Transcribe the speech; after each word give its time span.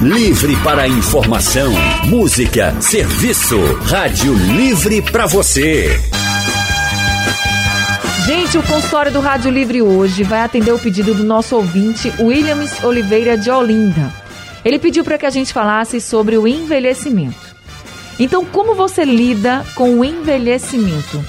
Livre 0.00 0.56
para 0.64 0.88
informação, 0.88 1.70
música, 2.08 2.74
serviço. 2.80 3.58
Rádio 3.82 4.32
Livre 4.32 5.02
para 5.02 5.26
você. 5.26 5.90
Gente, 8.24 8.56
o 8.56 8.62
consultório 8.62 9.12
do 9.12 9.20
Rádio 9.20 9.50
Livre 9.50 9.82
hoje 9.82 10.22
vai 10.22 10.40
atender 10.40 10.72
o 10.72 10.78
pedido 10.78 11.12
do 11.12 11.22
nosso 11.22 11.54
ouvinte, 11.54 12.10
Williams 12.18 12.82
Oliveira 12.82 13.36
de 13.36 13.50
Olinda. 13.50 14.10
Ele 14.64 14.78
pediu 14.78 15.04
para 15.04 15.18
que 15.18 15.26
a 15.26 15.30
gente 15.30 15.52
falasse 15.52 16.00
sobre 16.00 16.38
o 16.38 16.48
envelhecimento. 16.48 17.54
Então, 18.18 18.42
como 18.42 18.74
você 18.74 19.04
lida 19.04 19.66
com 19.74 19.98
o 19.98 20.04
envelhecimento? 20.04 21.22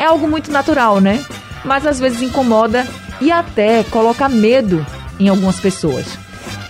É 0.00 0.04
algo 0.06 0.26
muito 0.26 0.50
natural, 0.50 1.00
né? 1.00 1.24
Mas 1.64 1.86
às 1.86 2.00
vezes 2.00 2.22
incomoda 2.22 2.88
e 3.20 3.30
até 3.30 3.84
coloca 3.84 4.28
medo 4.28 4.84
em 5.16 5.28
algumas 5.28 5.60
pessoas. 5.60 6.25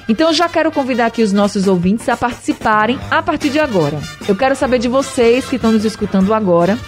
Então 0.08 0.28
eu 0.28 0.34
já 0.34 0.48
quero 0.48 0.70
convidar 0.70 1.06
aqui 1.06 1.22
os 1.22 1.32
nossos 1.32 1.66
ouvintes 1.66 2.08
a 2.08 2.16
participarem 2.16 2.98
a 3.10 3.22
partir 3.22 3.50
de 3.50 3.58
agora. 3.58 4.00
Eu 4.28 4.36
quero 4.36 4.54
saber 4.54 4.78
de 4.78 4.88
vocês 4.88 5.46
que 5.46 5.56
estão 5.56 5.72
nos 5.72 5.84
escutando 5.84 6.32
agora, 6.32 6.78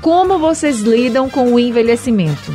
como 0.00 0.38
vocês 0.38 0.80
lidam 0.80 1.30
com 1.30 1.52
o 1.52 1.58
envelhecimento. 1.58 2.52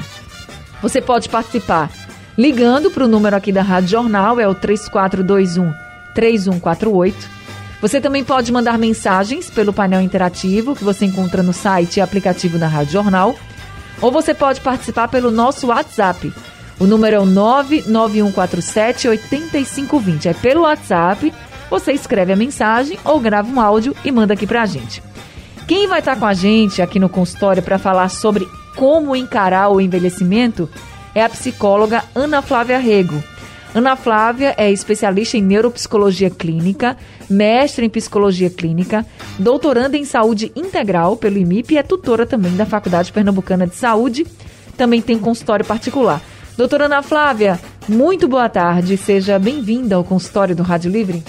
Você 0.82 1.02
pode 1.02 1.30
participar 1.30 1.90
ligando 2.38 2.92
para 2.92 3.06
o 3.06 3.08
número 3.08 3.36
aqui 3.36 3.52
da 3.52 3.64
Rádio 3.64 3.90
Jornal, 3.90 4.40
é 4.40 4.48
o 4.48 4.54
3421 4.54 5.74
3148. 6.14 7.38
Você 7.82 8.00
também 8.00 8.24
pode 8.24 8.52
mandar 8.52 8.78
mensagens 8.78 9.50
pelo 9.50 9.74
painel 9.74 10.02
interativo 10.02 10.76
que 10.76 10.84
você 10.84 11.06
encontra 11.06 11.42
no 11.42 11.54
site 11.54 11.98
e 11.98 12.02
aplicativo 12.02 12.60
da 12.60 12.68
Rádio 12.68 12.94
Jornal, 12.94 13.36
ou 14.02 14.12
você 14.12 14.34
pode 14.34 14.62
participar 14.62 15.08
pelo 15.08 15.32
nosso 15.32 15.68
WhatsApp 15.68 16.32
o 16.80 16.86
número 16.86 17.16
é 17.16 17.20
o 17.20 17.26
99147 17.26 19.08
8520. 19.08 20.30
É 20.30 20.34
pelo 20.34 20.62
WhatsApp. 20.62 21.34
Você 21.70 21.92
escreve 21.92 22.32
a 22.32 22.36
mensagem 22.36 22.98
ou 23.04 23.20
grava 23.20 23.50
um 23.50 23.60
áudio 23.60 23.96
e 24.06 24.12
manda 24.12 24.34
aqui 24.34 24.46
pra 24.46 24.66
gente. 24.66 25.02
Quem 25.68 25.88
vai 25.88 26.00
estar 26.00 26.16
com 26.16 26.26
a 26.26 26.34
gente 26.34 26.82
aqui 26.82 27.00
no 27.00 27.10
consultório 27.10 27.62
para 27.62 27.78
falar 27.78 28.10
sobre 28.10 28.48
como 28.76 29.16
encarar 29.16 29.70
o 29.70 29.82
envelhecimento 29.82 30.70
é 31.14 31.24
a 31.24 31.30
psicóloga 31.30 32.04
Ana 32.16 32.42
Flávia 32.42 32.78
Rego. 32.78 33.22
Ana 33.76 33.96
Flávia 33.96 34.54
é 34.56 34.72
especialista 34.72 35.38
em 35.38 35.42
neuropsicologia 35.42 36.30
clínica, 36.30 36.96
mestre 37.30 37.86
em 37.86 37.90
psicologia 37.90 38.50
clínica, 38.50 39.06
doutoranda 39.38 39.98
em 39.98 40.06
saúde 40.06 40.52
integral 40.56 41.18
pelo 41.18 41.38
IMIP 41.38 41.74
e 41.74 41.78
é 41.78 41.84
tutora 41.84 42.26
também 42.26 42.56
da 42.56 42.66
Faculdade 42.66 43.12
Pernambucana 43.12 43.68
de 43.68 43.76
Saúde. 43.76 44.26
Também 44.78 45.02
tem 45.02 45.20
consultório 45.20 45.66
particular. 45.66 46.22
Doutora 46.58 46.86
Ana 46.86 47.04
Flávia, 47.04 47.60
muito 47.88 48.28
boa 48.28 48.50
tarde. 48.50 48.98
Seja 48.98 49.38
bem-vinda 49.38 49.96
ao 49.96 50.04
consultório 50.04 50.56
do 50.56 50.64
Rádio 50.64 50.90
Livre. 50.90 51.24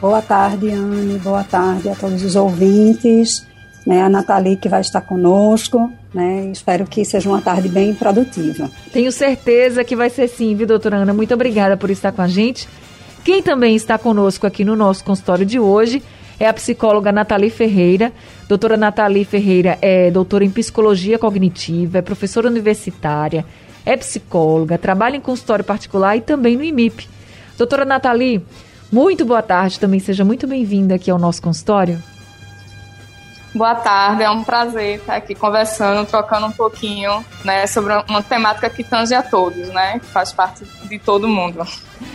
Boa 0.00 0.22
tarde, 0.22 0.70
Anne. 0.70 1.18
Boa 1.18 1.44
tarde 1.44 1.86
a 1.90 1.94
todos 1.94 2.24
os 2.24 2.34
ouvintes. 2.34 3.46
Né, 3.86 4.00
a 4.00 4.08
Nathalie 4.08 4.56
que 4.56 4.70
vai 4.70 4.80
estar 4.80 5.02
conosco. 5.02 5.92
Né, 6.14 6.50
espero 6.50 6.86
que 6.86 7.04
seja 7.04 7.28
uma 7.28 7.42
tarde 7.42 7.68
bem 7.68 7.94
produtiva. 7.94 8.70
Tenho 8.90 9.12
certeza 9.12 9.84
que 9.84 9.94
vai 9.94 10.08
ser 10.08 10.28
sim, 10.28 10.54
viu, 10.54 10.66
doutora 10.66 10.96
Ana? 10.96 11.12
Muito 11.12 11.34
obrigada 11.34 11.76
por 11.76 11.90
estar 11.90 12.10
com 12.10 12.22
a 12.22 12.28
gente. 12.28 12.66
Quem 13.22 13.42
também 13.42 13.76
está 13.76 13.98
conosco 13.98 14.46
aqui 14.46 14.64
no 14.64 14.74
nosso 14.74 15.04
consultório 15.04 15.44
de 15.44 15.60
hoje 15.60 16.02
é 16.38 16.46
a 16.46 16.52
psicóloga 16.52 17.10
Nathalie 17.12 17.50
Ferreira. 17.50 18.12
Doutora 18.48 18.76
Nathalie 18.76 19.24
Ferreira 19.24 19.78
é 19.82 20.10
doutora 20.10 20.44
em 20.44 20.50
psicologia 20.50 21.18
cognitiva, 21.18 21.98
é 21.98 22.02
professora 22.02 22.48
universitária, 22.48 23.44
é 23.84 23.96
psicóloga, 23.96 24.78
trabalha 24.78 25.16
em 25.16 25.20
consultório 25.20 25.64
particular 25.64 26.16
e 26.16 26.20
também 26.20 26.56
no 26.56 26.64
IMIP. 26.64 27.08
Doutora 27.56 27.84
Nathalie, 27.84 28.44
muito 28.90 29.24
boa 29.24 29.42
tarde 29.42 29.78
também, 29.80 30.00
seja 30.00 30.24
muito 30.24 30.46
bem-vinda 30.46 30.94
aqui 30.94 31.10
ao 31.10 31.18
nosso 31.18 31.42
consultório. 31.42 32.02
Boa 33.54 33.74
tarde, 33.74 34.22
é 34.22 34.30
um 34.30 34.44
prazer 34.44 34.96
estar 34.96 35.16
aqui 35.16 35.34
conversando, 35.34 36.06
trocando 36.06 36.46
um 36.46 36.52
pouquinho 36.52 37.24
né, 37.44 37.66
sobre 37.66 37.94
uma 38.08 38.22
temática 38.22 38.68
que 38.68 38.84
tange 38.84 39.14
a 39.14 39.22
todos, 39.22 39.68
né? 39.68 39.98
Que 39.98 40.06
faz 40.06 40.32
parte 40.32 40.64
de 40.84 40.98
todo 40.98 41.26
mundo. 41.26 41.66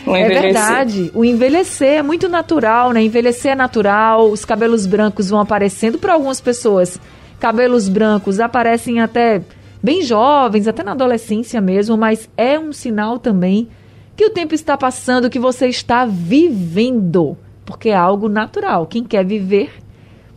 O 0.05 0.16
é 0.16 0.27
verdade, 0.27 1.11
o 1.13 1.25
envelhecer 1.25 1.99
é 1.99 2.01
muito 2.03 2.29
natural, 2.29 2.91
né? 2.91 3.01
Envelhecer 3.01 3.53
é 3.53 3.55
natural, 3.55 4.29
os 4.29 4.45
cabelos 4.45 4.85
brancos 4.85 5.29
vão 5.29 5.39
aparecendo 5.39 5.97
para 5.97 6.13
algumas 6.13 6.39
pessoas. 6.39 6.99
Cabelos 7.39 7.89
brancos 7.89 8.39
aparecem 8.39 9.01
até 9.01 9.41
bem 9.81 10.01
jovens, 10.03 10.67
até 10.67 10.83
na 10.83 10.91
adolescência 10.91 11.59
mesmo, 11.59 11.97
mas 11.97 12.29
é 12.38 12.59
um 12.59 12.71
sinal 12.71 13.17
também 13.17 13.67
que 14.15 14.25
o 14.25 14.29
tempo 14.29 14.53
está 14.53 14.77
passando, 14.77 15.29
que 15.29 15.39
você 15.39 15.67
está 15.67 16.05
vivendo, 16.05 17.35
porque 17.65 17.89
é 17.89 17.95
algo 17.95 18.29
natural. 18.29 18.85
Quem 18.85 19.03
quer 19.03 19.25
viver 19.25 19.82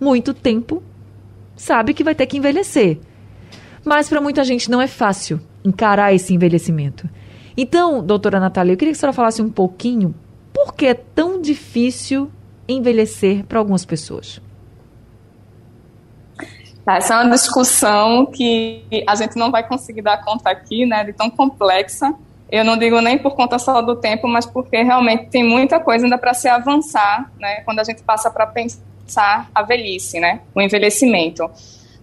muito 0.01 0.35
tempo, 0.35 0.83
sabe 1.57 1.95
que 1.95 2.05
vai 2.05 2.15
ter 2.15 2.27
que 2.27 2.37
envelhecer. 2.37 2.99
Mas 3.85 4.09
para 4.09 4.21
muita 4.21 4.45
gente 4.45 4.71
não 4.71 4.81
é 4.81 4.87
fácil 4.87 5.41
encarar 5.65 6.13
esse 6.13 6.35
envelhecimento. 6.35 7.09
Então, 7.57 8.05
doutora 8.05 8.39
Natália, 8.39 8.73
eu 8.73 8.77
queria 8.77 8.93
que 8.93 8.99
a 8.99 9.01
senhora 9.01 9.15
falasse 9.15 9.41
um 9.41 9.51
pouquinho 9.51 10.15
por 10.53 10.75
que 10.75 10.87
é 10.87 10.95
tão 10.95 11.41
difícil 11.41 12.31
envelhecer 12.69 13.45
para 13.45 13.59
algumas 13.59 13.85
pessoas. 13.85 14.41
Essa 16.87 17.15
é 17.15 17.25
uma 17.25 17.31
discussão 17.31 18.27
que 18.27 18.85
a 19.09 19.15
gente 19.17 19.37
não 19.37 19.51
vai 19.51 19.67
conseguir 19.67 20.03
dar 20.03 20.25
conta 20.25 20.51
aqui, 20.51 20.87
né, 20.87 21.03
de 21.03 21.13
tão 21.13 21.29
complexa. 21.29 22.15
Eu 22.51 22.65
não 22.65 22.77
digo 22.77 23.01
nem 23.01 23.19
por 23.19 23.35
conta 23.35 23.59
só 23.59 23.83
do 23.83 23.97
tempo, 23.97 24.29
mas 24.29 24.47
porque 24.47 24.81
realmente 24.83 25.31
tem 25.31 25.43
muita 25.43 25.81
coisa 25.81 26.07
ainda 26.07 26.17
para 26.17 26.33
se 26.33 26.49
avançar, 26.49 27.33
né, 27.41 27.63
quando 27.63 27.81
a 27.81 27.85
gente 27.85 28.03
passa 28.05 28.31
para 28.31 28.47
pensar 28.47 28.81
a 29.55 29.63
velhice, 29.63 30.21
né? 30.21 30.41
O 30.55 30.61
envelhecimento. 30.61 31.51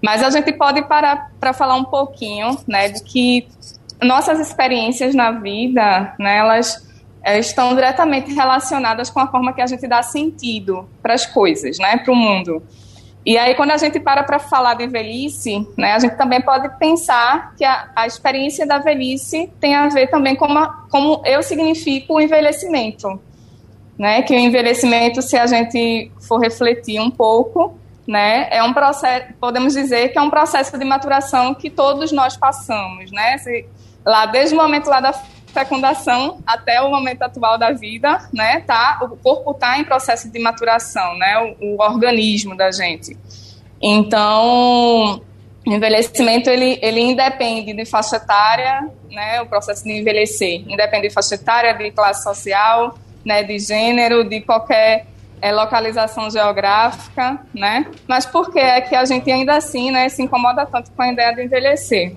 Mas 0.03 0.21
a 0.21 0.29
gente 0.29 0.51
pode 0.51 0.81
parar 0.83 1.31
para 1.39 1.53
falar 1.53 1.75
um 1.75 1.85
pouquinho, 1.85 2.57
né, 2.67 2.89
de 2.89 3.01
que 3.01 3.47
nossas 4.01 4.37
experiências 4.37 5.15
na 5.15 5.31
vida, 5.31 6.13
né, 6.19 6.39
elas 6.39 6.85
é, 7.23 7.39
estão 7.39 7.73
diretamente 7.73 8.33
relacionadas 8.33 9.09
com 9.09 9.21
a 9.21 9.27
forma 9.27 9.53
que 9.53 9.61
a 9.61 9.65
gente 9.65 9.87
dá 9.87 10.03
sentido 10.03 10.89
para 11.01 11.13
as 11.13 11.25
coisas, 11.25 11.77
né, 11.79 11.95
para 11.95 12.11
o 12.11 12.15
mundo. 12.15 12.61
E 13.25 13.37
aí, 13.37 13.55
quando 13.55 13.71
a 13.71 13.77
gente 13.77 13.97
para 14.01 14.23
para 14.23 14.39
falar 14.39 14.73
de 14.73 14.85
velhice, 14.87 15.65
né, 15.77 15.93
a 15.93 15.99
gente 15.99 16.17
também 16.17 16.41
pode 16.41 16.67
pensar 16.77 17.55
que 17.55 17.63
a, 17.63 17.89
a 17.95 18.05
experiência 18.05 18.67
da 18.67 18.79
velhice 18.79 19.49
tem 19.61 19.73
a 19.73 19.87
ver 19.87 20.07
também 20.07 20.35
com 20.35 20.45
a, 20.45 20.85
como 20.91 21.21
eu 21.25 21.41
significo 21.41 22.15
o 22.15 22.21
envelhecimento 22.21 23.21
né? 24.03 24.21
Que 24.21 24.35
o 24.35 24.37
envelhecimento, 24.37 25.21
se 25.21 25.37
a 25.37 25.47
gente 25.47 26.11
for 26.19 26.37
refletir 26.37 26.99
um 26.99 27.09
pouco, 27.09 27.73
né, 28.05 28.49
é 28.51 28.61
um 28.61 28.73
processo, 28.73 29.27
podemos 29.39 29.75
dizer 29.75 30.09
que 30.09 30.19
é 30.19 30.21
um 30.21 30.29
processo 30.29 30.77
de 30.77 30.83
maturação 30.83 31.53
que 31.53 31.69
todos 31.69 32.11
nós 32.11 32.35
passamos, 32.35 33.09
né? 33.13 33.37
Se, 33.37 33.65
lá 34.05 34.25
desde 34.25 34.55
o 34.55 34.57
momento 34.57 34.89
lá 34.89 34.99
da 34.99 35.13
fecundação 35.53 36.39
até 36.45 36.81
o 36.81 36.89
momento 36.89 37.21
atual 37.21 37.57
da 37.57 37.71
vida, 37.71 38.27
né, 38.33 38.59
tá, 38.59 38.99
o 39.03 39.15
corpo 39.15 39.51
está 39.51 39.79
em 39.79 39.85
processo 39.85 40.29
de 40.29 40.37
maturação, 40.37 41.17
né, 41.17 41.55
o, 41.61 41.75
o 41.75 41.81
organismo 41.81 42.57
da 42.57 42.71
gente. 42.71 43.15
Então, 43.81 45.21
o 45.65 45.71
envelhecimento 45.71 46.49
ele, 46.49 46.77
ele 46.81 46.99
independe 46.99 47.71
de 47.71 47.85
faixa 47.85 48.17
etária, 48.17 48.85
né, 49.09 49.41
o 49.41 49.45
processo 49.45 49.85
de 49.85 49.93
envelhecer 49.93 50.61
independe 50.67 51.07
de 51.07 51.13
faixa 51.13 51.35
etária, 51.35 51.73
de 51.73 51.89
classe 51.91 52.21
social, 52.21 52.95
né, 53.25 53.43
de 53.43 53.59
gênero, 53.59 54.23
de 54.23 54.41
qualquer 54.41 55.05
é, 55.41 55.51
localização 55.51 56.29
geográfica, 56.29 57.39
né? 57.53 57.85
Mas 58.07 58.25
por 58.25 58.51
que 58.51 58.59
é 58.59 58.79
que 58.81 58.95
a 58.95 59.03
gente 59.05 59.29
ainda 59.31 59.57
assim, 59.57 59.91
né, 59.91 60.07
se 60.09 60.23
incomoda 60.23 60.65
tanto 60.65 60.91
com 60.91 61.01
a 61.01 61.11
ideia 61.11 61.33
de 61.33 61.43
envelhecer? 61.43 62.15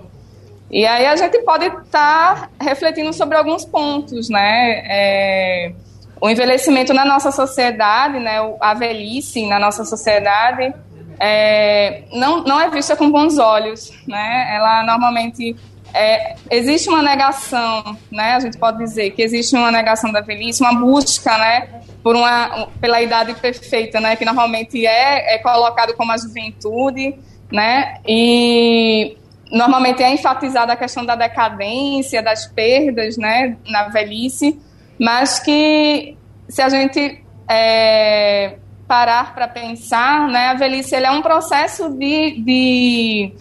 E 0.71 0.84
aí 0.84 1.06
a 1.06 1.17
gente 1.17 1.39
pode 1.41 1.67
estar 1.67 2.49
tá 2.49 2.50
refletindo 2.61 3.12
sobre 3.12 3.37
alguns 3.37 3.65
pontos, 3.65 4.28
né? 4.28 4.83
É, 4.87 5.72
o 6.21 6.29
envelhecimento 6.29 6.94
na 6.94 7.05
nossa 7.05 7.31
sociedade, 7.31 8.19
né, 8.19 8.37
a 8.61 8.75
velhice 8.75 9.47
na 9.47 9.59
nossa 9.59 9.85
sociedade, 9.85 10.73
é, 11.19 12.05
não, 12.12 12.43
não 12.43 12.61
é 12.61 12.70
vista 12.70 12.97
com 12.97 13.11
bons 13.11 13.38
olhos, 13.38 13.93
né? 14.06 14.55
Ela 14.55 14.82
normalmente 14.82 15.56
é, 15.96 16.37
existe 16.50 16.90
uma 16.90 17.02
negação, 17.02 17.96
né? 18.12 18.34
A 18.34 18.40
gente 18.40 18.58
pode 18.58 18.78
dizer 18.78 19.12
que 19.12 19.22
existe 19.22 19.56
uma 19.56 19.70
negação 19.70 20.12
da 20.12 20.20
velhice, 20.20 20.62
uma 20.62 20.78
busca, 20.78 21.37
né? 21.38 21.81
Por 22.02 22.14
uma, 22.14 22.69
pela 22.78 23.00
idade 23.00 23.32
perfeita, 23.34 23.98
né? 23.98 24.14
Que 24.14 24.25
normalmente 24.25 24.87
é, 24.87 25.37
é 25.37 25.38
colocado 25.38 25.94
como 25.94 26.12
a 26.12 26.19
juventude, 26.19 27.14
né? 27.50 27.98
E 28.06 29.16
normalmente 29.50 30.02
é 30.02 30.12
enfatizada 30.12 30.75
a 30.75 30.76
questão 30.76 31.04
da 31.04 31.16
decadência, 31.16 32.22
das 32.22 32.46
perdas, 32.46 33.16
né? 33.16 33.56
Na 33.66 33.88
velhice, 33.88 34.60
mas 35.00 35.40
que 35.40 36.14
se 36.46 36.60
a 36.60 36.69
gente 36.69 37.25
é, 37.49 38.58
parar 38.87 39.34
para 39.34 39.49
pensar, 39.49 40.28
né? 40.28 40.49
A 40.49 40.54
velhice 40.54 40.94
é 40.94 41.10
um 41.10 41.22
processo 41.22 41.88
de, 41.88 42.42
de 42.42 43.32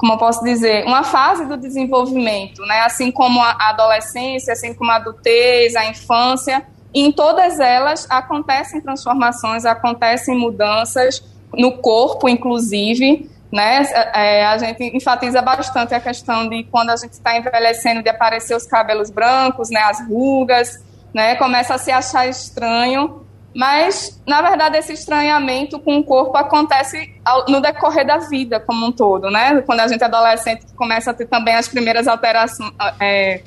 como 0.00 0.14
eu 0.14 0.16
posso 0.16 0.42
dizer, 0.42 0.86
uma 0.86 1.04
fase 1.04 1.44
do 1.44 1.58
desenvolvimento, 1.58 2.62
né? 2.62 2.80
Assim 2.86 3.12
como 3.12 3.38
a 3.38 3.68
adolescência, 3.68 4.54
assim 4.54 4.72
como 4.72 4.90
a 4.90 4.96
adultez, 4.96 5.76
a 5.76 5.84
infância, 5.90 6.66
em 6.94 7.12
todas 7.12 7.60
elas 7.60 8.06
acontecem 8.08 8.80
transformações, 8.80 9.66
acontecem 9.66 10.34
mudanças 10.34 11.22
no 11.52 11.72
corpo, 11.72 12.30
inclusive. 12.30 13.30
Né? 13.52 13.86
É, 14.14 14.46
a 14.46 14.56
gente 14.56 14.82
enfatiza 14.96 15.42
bastante 15.42 15.94
a 15.94 16.00
questão 16.00 16.48
de 16.48 16.64
quando 16.64 16.88
a 16.88 16.96
gente 16.96 17.12
está 17.12 17.36
envelhecendo, 17.36 18.02
de 18.02 18.08
aparecer 18.08 18.56
os 18.56 18.64
cabelos 18.64 19.10
brancos, 19.10 19.68
né, 19.68 19.80
as 19.80 20.00
rugas, 20.08 20.82
né, 21.12 21.34
começa 21.34 21.74
a 21.74 21.78
se 21.78 21.90
achar 21.90 22.26
estranho. 22.26 23.26
Mas, 23.54 24.22
na 24.26 24.40
verdade, 24.42 24.76
esse 24.78 24.92
estranhamento 24.92 25.78
com 25.80 25.98
o 25.98 26.04
corpo 26.04 26.36
acontece 26.36 27.12
no 27.48 27.60
decorrer 27.60 28.06
da 28.06 28.18
vida 28.18 28.60
como 28.60 28.86
um 28.86 28.92
todo, 28.92 29.28
né? 29.30 29.60
Quando 29.62 29.80
a 29.80 29.88
gente 29.88 30.02
é 30.02 30.06
adolescente, 30.06 30.66
começa 30.76 31.10
a 31.10 31.14
ter 31.14 31.26
também 31.26 31.56
as 31.56 31.66
primeiras 31.66 32.06
alterações. 32.06 32.72
É, 33.00 33.42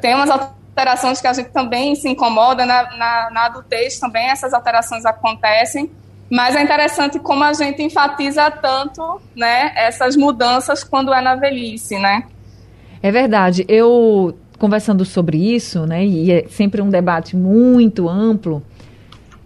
tem 0.00 0.14
umas 0.14 0.30
alterações 0.30 1.20
que 1.20 1.28
a 1.28 1.32
gente 1.32 1.50
também 1.50 1.94
se 1.94 2.08
incomoda, 2.08 2.66
na, 2.66 2.96
na, 2.96 3.30
na 3.30 3.46
adultez 3.46 4.00
também 4.00 4.28
essas 4.28 4.52
alterações 4.52 5.06
acontecem. 5.06 5.90
Mas 6.28 6.56
é 6.56 6.62
interessante 6.62 7.20
como 7.20 7.44
a 7.44 7.52
gente 7.52 7.82
enfatiza 7.82 8.50
tanto 8.50 9.20
né, 9.36 9.72
essas 9.76 10.16
mudanças 10.16 10.82
quando 10.82 11.14
é 11.14 11.20
na 11.20 11.36
velhice, 11.36 11.96
né? 11.98 12.24
É 13.00 13.12
verdade. 13.12 13.64
Eu, 13.68 14.36
conversando 14.58 15.04
sobre 15.04 15.38
isso, 15.54 15.86
né, 15.86 16.04
e 16.04 16.32
é 16.32 16.48
sempre 16.48 16.82
um 16.82 16.90
debate 16.90 17.36
muito 17.36 18.08
amplo, 18.08 18.60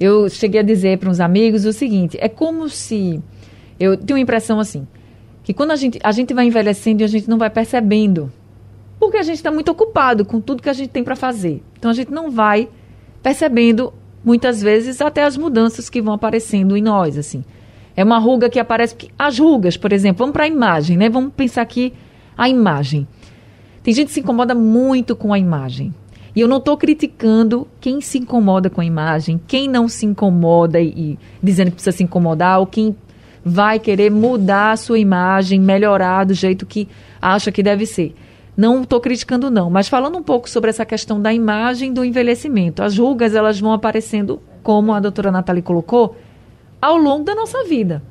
eu 0.00 0.30
cheguei 0.30 0.60
a 0.60 0.62
dizer 0.62 0.98
para 0.98 1.10
uns 1.10 1.20
amigos 1.20 1.66
o 1.66 1.72
seguinte: 1.72 2.16
é 2.18 2.28
como 2.28 2.68
se. 2.70 3.22
Eu 3.78 3.96
tenho 3.96 4.16
uma 4.16 4.22
impressão 4.22 4.58
assim, 4.58 4.86
que 5.44 5.52
quando 5.52 5.70
a 5.70 5.76
gente, 5.76 5.98
a 6.02 6.10
gente 6.10 6.32
vai 6.32 6.46
envelhecendo 6.46 7.02
e 7.02 7.04
a 7.04 7.06
gente 7.06 7.28
não 7.28 7.36
vai 7.36 7.50
percebendo, 7.50 8.32
porque 8.98 9.18
a 9.18 9.22
gente 9.22 9.36
está 9.36 9.50
muito 9.50 9.70
ocupado 9.70 10.24
com 10.24 10.40
tudo 10.40 10.62
que 10.62 10.68
a 10.68 10.72
gente 10.72 10.90
tem 10.90 11.04
para 11.04 11.16
fazer. 11.16 11.62
Então 11.78 11.90
a 11.90 11.94
gente 11.94 12.10
não 12.10 12.30
vai 12.30 12.68
percebendo, 13.22 13.92
muitas 14.24 14.62
vezes, 14.62 15.00
até 15.00 15.22
as 15.22 15.36
mudanças 15.36 15.90
que 15.90 16.00
vão 16.00 16.14
aparecendo 16.14 16.76
em 16.76 16.82
nós, 16.82 17.18
assim. 17.18 17.44
É 17.96 18.02
uma 18.02 18.18
ruga 18.18 18.48
que 18.48 18.58
aparece. 18.58 18.96
As 19.18 19.38
rugas, 19.38 19.76
por 19.76 19.92
exemplo, 19.92 20.18
vamos 20.20 20.32
para 20.32 20.44
a 20.44 20.48
imagem, 20.48 20.96
né? 20.96 21.08
Vamos 21.10 21.32
pensar 21.34 21.62
aqui 21.62 21.92
a 22.36 22.48
imagem. 22.48 23.06
Tem 23.82 23.92
gente 23.92 24.08
que 24.08 24.14
se 24.14 24.20
incomoda 24.20 24.54
muito 24.54 25.16
com 25.16 25.32
a 25.32 25.38
imagem. 25.38 25.94
E 26.34 26.40
eu 26.40 26.48
não 26.48 26.58
estou 26.58 26.76
criticando 26.76 27.66
quem 27.80 28.00
se 28.00 28.18
incomoda 28.18 28.70
com 28.70 28.80
a 28.80 28.84
imagem, 28.84 29.40
quem 29.46 29.68
não 29.68 29.88
se 29.88 30.06
incomoda 30.06 30.80
e, 30.80 30.88
e, 30.88 31.18
dizendo 31.42 31.68
que 31.68 31.74
precisa 31.74 31.96
se 31.96 32.04
incomodar, 32.04 32.60
ou 32.60 32.66
quem 32.66 32.96
vai 33.44 33.78
querer 33.78 34.10
mudar 34.10 34.72
a 34.72 34.76
sua 34.76 34.98
imagem, 34.98 35.60
melhorar 35.60 36.24
do 36.24 36.34
jeito 36.34 36.66
que 36.66 36.88
acha 37.20 37.50
que 37.50 37.62
deve 37.62 37.86
ser. 37.86 38.14
Não 38.56 38.82
estou 38.82 39.00
criticando 39.00 39.50
não, 39.50 39.70
mas 39.70 39.88
falando 39.88 40.18
um 40.18 40.22
pouco 40.22 40.48
sobre 40.48 40.70
essa 40.70 40.84
questão 40.84 41.20
da 41.20 41.32
imagem 41.32 41.92
do 41.92 42.04
envelhecimento. 42.04 42.82
As 42.82 42.98
rugas 42.98 43.34
elas 43.34 43.58
vão 43.58 43.72
aparecendo, 43.72 44.40
como 44.62 44.92
a 44.92 45.00
doutora 45.00 45.32
Nathalie 45.32 45.62
colocou, 45.62 46.16
ao 46.80 46.96
longo 46.96 47.24
da 47.24 47.34
nossa 47.34 47.64
vida. 47.64 48.02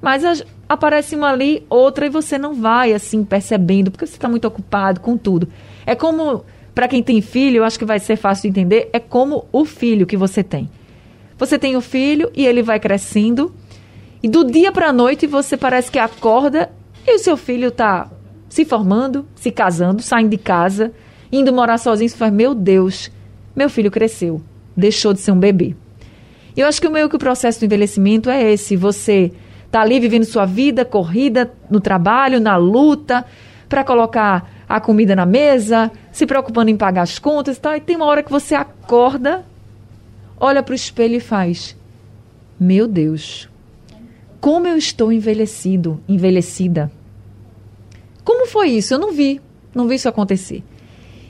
Mas 0.00 0.24
as, 0.24 0.44
aparece 0.68 1.16
uma 1.16 1.30
ali, 1.30 1.64
outra, 1.68 2.06
e 2.06 2.10
você 2.10 2.38
não 2.38 2.54
vai 2.54 2.92
assim 2.92 3.24
percebendo, 3.24 3.90
porque 3.90 4.06
você 4.06 4.14
está 4.14 4.28
muito 4.28 4.46
ocupado 4.46 5.00
com 5.00 5.16
tudo. 5.16 5.48
É 5.86 5.94
como 5.94 6.44
para 6.74 6.88
quem 6.88 7.02
tem 7.02 7.20
filho, 7.20 7.58
eu 7.58 7.64
acho 7.64 7.78
que 7.78 7.84
vai 7.84 7.98
ser 7.98 8.16
fácil 8.16 8.42
de 8.42 8.48
entender, 8.48 8.90
é 8.92 8.98
como 8.98 9.46
o 9.52 9.64
filho 9.64 10.06
que 10.06 10.16
você 10.16 10.42
tem. 10.42 10.68
Você 11.38 11.58
tem 11.58 11.76
o 11.76 11.80
filho 11.80 12.30
e 12.34 12.46
ele 12.46 12.62
vai 12.62 12.80
crescendo, 12.80 13.54
e 14.22 14.28
do 14.28 14.44
dia 14.44 14.72
para 14.72 14.88
a 14.88 14.92
noite 14.92 15.26
você 15.26 15.56
parece 15.56 15.90
que 15.90 15.98
acorda 15.98 16.70
e 17.06 17.14
o 17.14 17.18
seu 17.18 17.36
filho 17.36 17.68
está 17.68 18.10
se 18.48 18.64
formando, 18.64 19.26
se 19.34 19.50
casando, 19.50 20.00
saindo 20.00 20.30
de 20.30 20.38
casa, 20.38 20.92
indo 21.30 21.52
morar 21.52 21.76
sozinho. 21.76 22.08
Você 22.08 22.16
fala, 22.16 22.30
meu 22.30 22.54
Deus, 22.54 23.10
meu 23.54 23.68
filho 23.68 23.90
cresceu, 23.90 24.40
deixou 24.76 25.12
de 25.12 25.20
ser 25.20 25.32
um 25.32 25.38
bebê. 25.38 25.76
E 26.56 26.60
eu 26.60 26.66
acho 26.66 26.80
que 26.80 26.86
o 26.86 26.90
meio 26.90 27.08
que 27.08 27.16
o 27.16 27.18
processo 27.18 27.60
do 27.60 27.66
envelhecimento 27.66 28.30
é 28.30 28.52
esse, 28.52 28.76
você 28.76 29.32
está 29.66 29.82
ali 29.82 29.98
vivendo 29.98 30.24
sua 30.24 30.46
vida, 30.46 30.84
corrida 30.84 31.52
no 31.68 31.80
trabalho, 31.80 32.40
na 32.40 32.56
luta, 32.56 33.24
para 33.68 33.82
colocar 33.82 34.53
a 34.74 34.80
comida 34.80 35.14
na 35.14 35.24
mesa, 35.24 35.88
se 36.10 36.26
preocupando 36.26 36.68
em 36.68 36.76
pagar 36.76 37.02
as 37.02 37.16
contas 37.16 37.56
e 37.56 37.60
tal. 37.60 37.76
E 37.76 37.80
tem 37.80 37.94
uma 37.94 38.06
hora 38.06 38.24
que 38.24 38.30
você 38.30 38.56
acorda, 38.56 39.44
olha 40.38 40.64
para 40.64 40.72
o 40.72 40.74
espelho 40.74 41.14
e 41.14 41.20
faz: 41.20 41.76
Meu 42.58 42.88
Deus, 42.88 43.48
como 44.40 44.66
eu 44.66 44.76
estou 44.76 45.12
envelhecido, 45.12 46.00
envelhecida. 46.08 46.90
Como 48.24 48.46
foi 48.46 48.70
isso? 48.70 48.94
Eu 48.94 48.98
não 48.98 49.12
vi, 49.12 49.40
não 49.72 49.86
vi 49.86 49.94
isso 49.94 50.08
acontecer. 50.08 50.64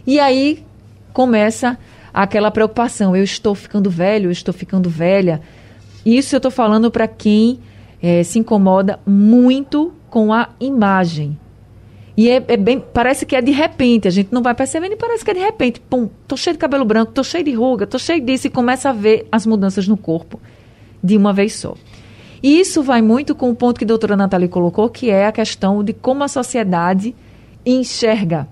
E 0.06 0.18
aí 0.18 0.64
começa 1.12 1.78
aquela 2.14 2.50
preocupação: 2.50 3.14
eu 3.14 3.24
estou 3.24 3.54
ficando 3.54 3.90
velho, 3.90 4.28
eu 4.28 4.32
estou 4.32 4.54
ficando 4.54 4.88
velha. 4.88 5.42
Isso 6.04 6.34
eu 6.34 6.38
estou 6.38 6.50
falando 6.50 6.90
para 6.90 7.06
quem 7.06 7.60
é, 8.00 8.22
se 8.22 8.38
incomoda 8.38 8.98
muito 9.06 9.92
com 10.08 10.32
a 10.32 10.48
imagem. 10.58 11.38
E 12.16 12.30
é, 12.30 12.42
é, 12.46 12.56
bem, 12.56 12.78
parece 12.92 13.26
que 13.26 13.34
é 13.34 13.42
de 13.42 13.50
repente, 13.50 14.06
a 14.06 14.10
gente 14.10 14.32
não 14.32 14.40
vai 14.40 14.54
percebendo 14.54 14.92
e 14.92 14.96
parece 14.96 15.24
que 15.24 15.30
é 15.32 15.34
de 15.34 15.40
repente, 15.40 15.80
pum, 15.80 16.08
tô 16.28 16.36
cheio 16.36 16.54
de 16.54 16.60
cabelo 16.60 16.84
branco, 16.84 17.12
tô 17.12 17.24
cheio 17.24 17.42
de 17.42 17.52
ruga, 17.52 17.86
tô 17.86 17.98
cheio 17.98 18.20
disso 18.20 18.46
e 18.46 18.50
começa 18.50 18.90
a 18.90 18.92
ver 18.92 19.26
as 19.32 19.44
mudanças 19.44 19.88
no 19.88 19.96
corpo 19.96 20.40
de 21.02 21.16
uma 21.16 21.32
vez 21.32 21.54
só. 21.54 21.74
E 22.40 22.60
isso 22.60 22.82
vai 22.82 23.02
muito 23.02 23.34
com 23.34 23.50
o 23.50 23.54
ponto 23.54 23.78
que 23.78 23.84
a 23.84 23.88
doutora 23.88 24.16
Nathalie 24.16 24.48
colocou, 24.48 24.88
que 24.88 25.10
é 25.10 25.26
a 25.26 25.32
questão 25.32 25.82
de 25.82 25.92
como 25.92 26.22
a 26.22 26.28
sociedade 26.28 27.16
enxerga 27.66 28.46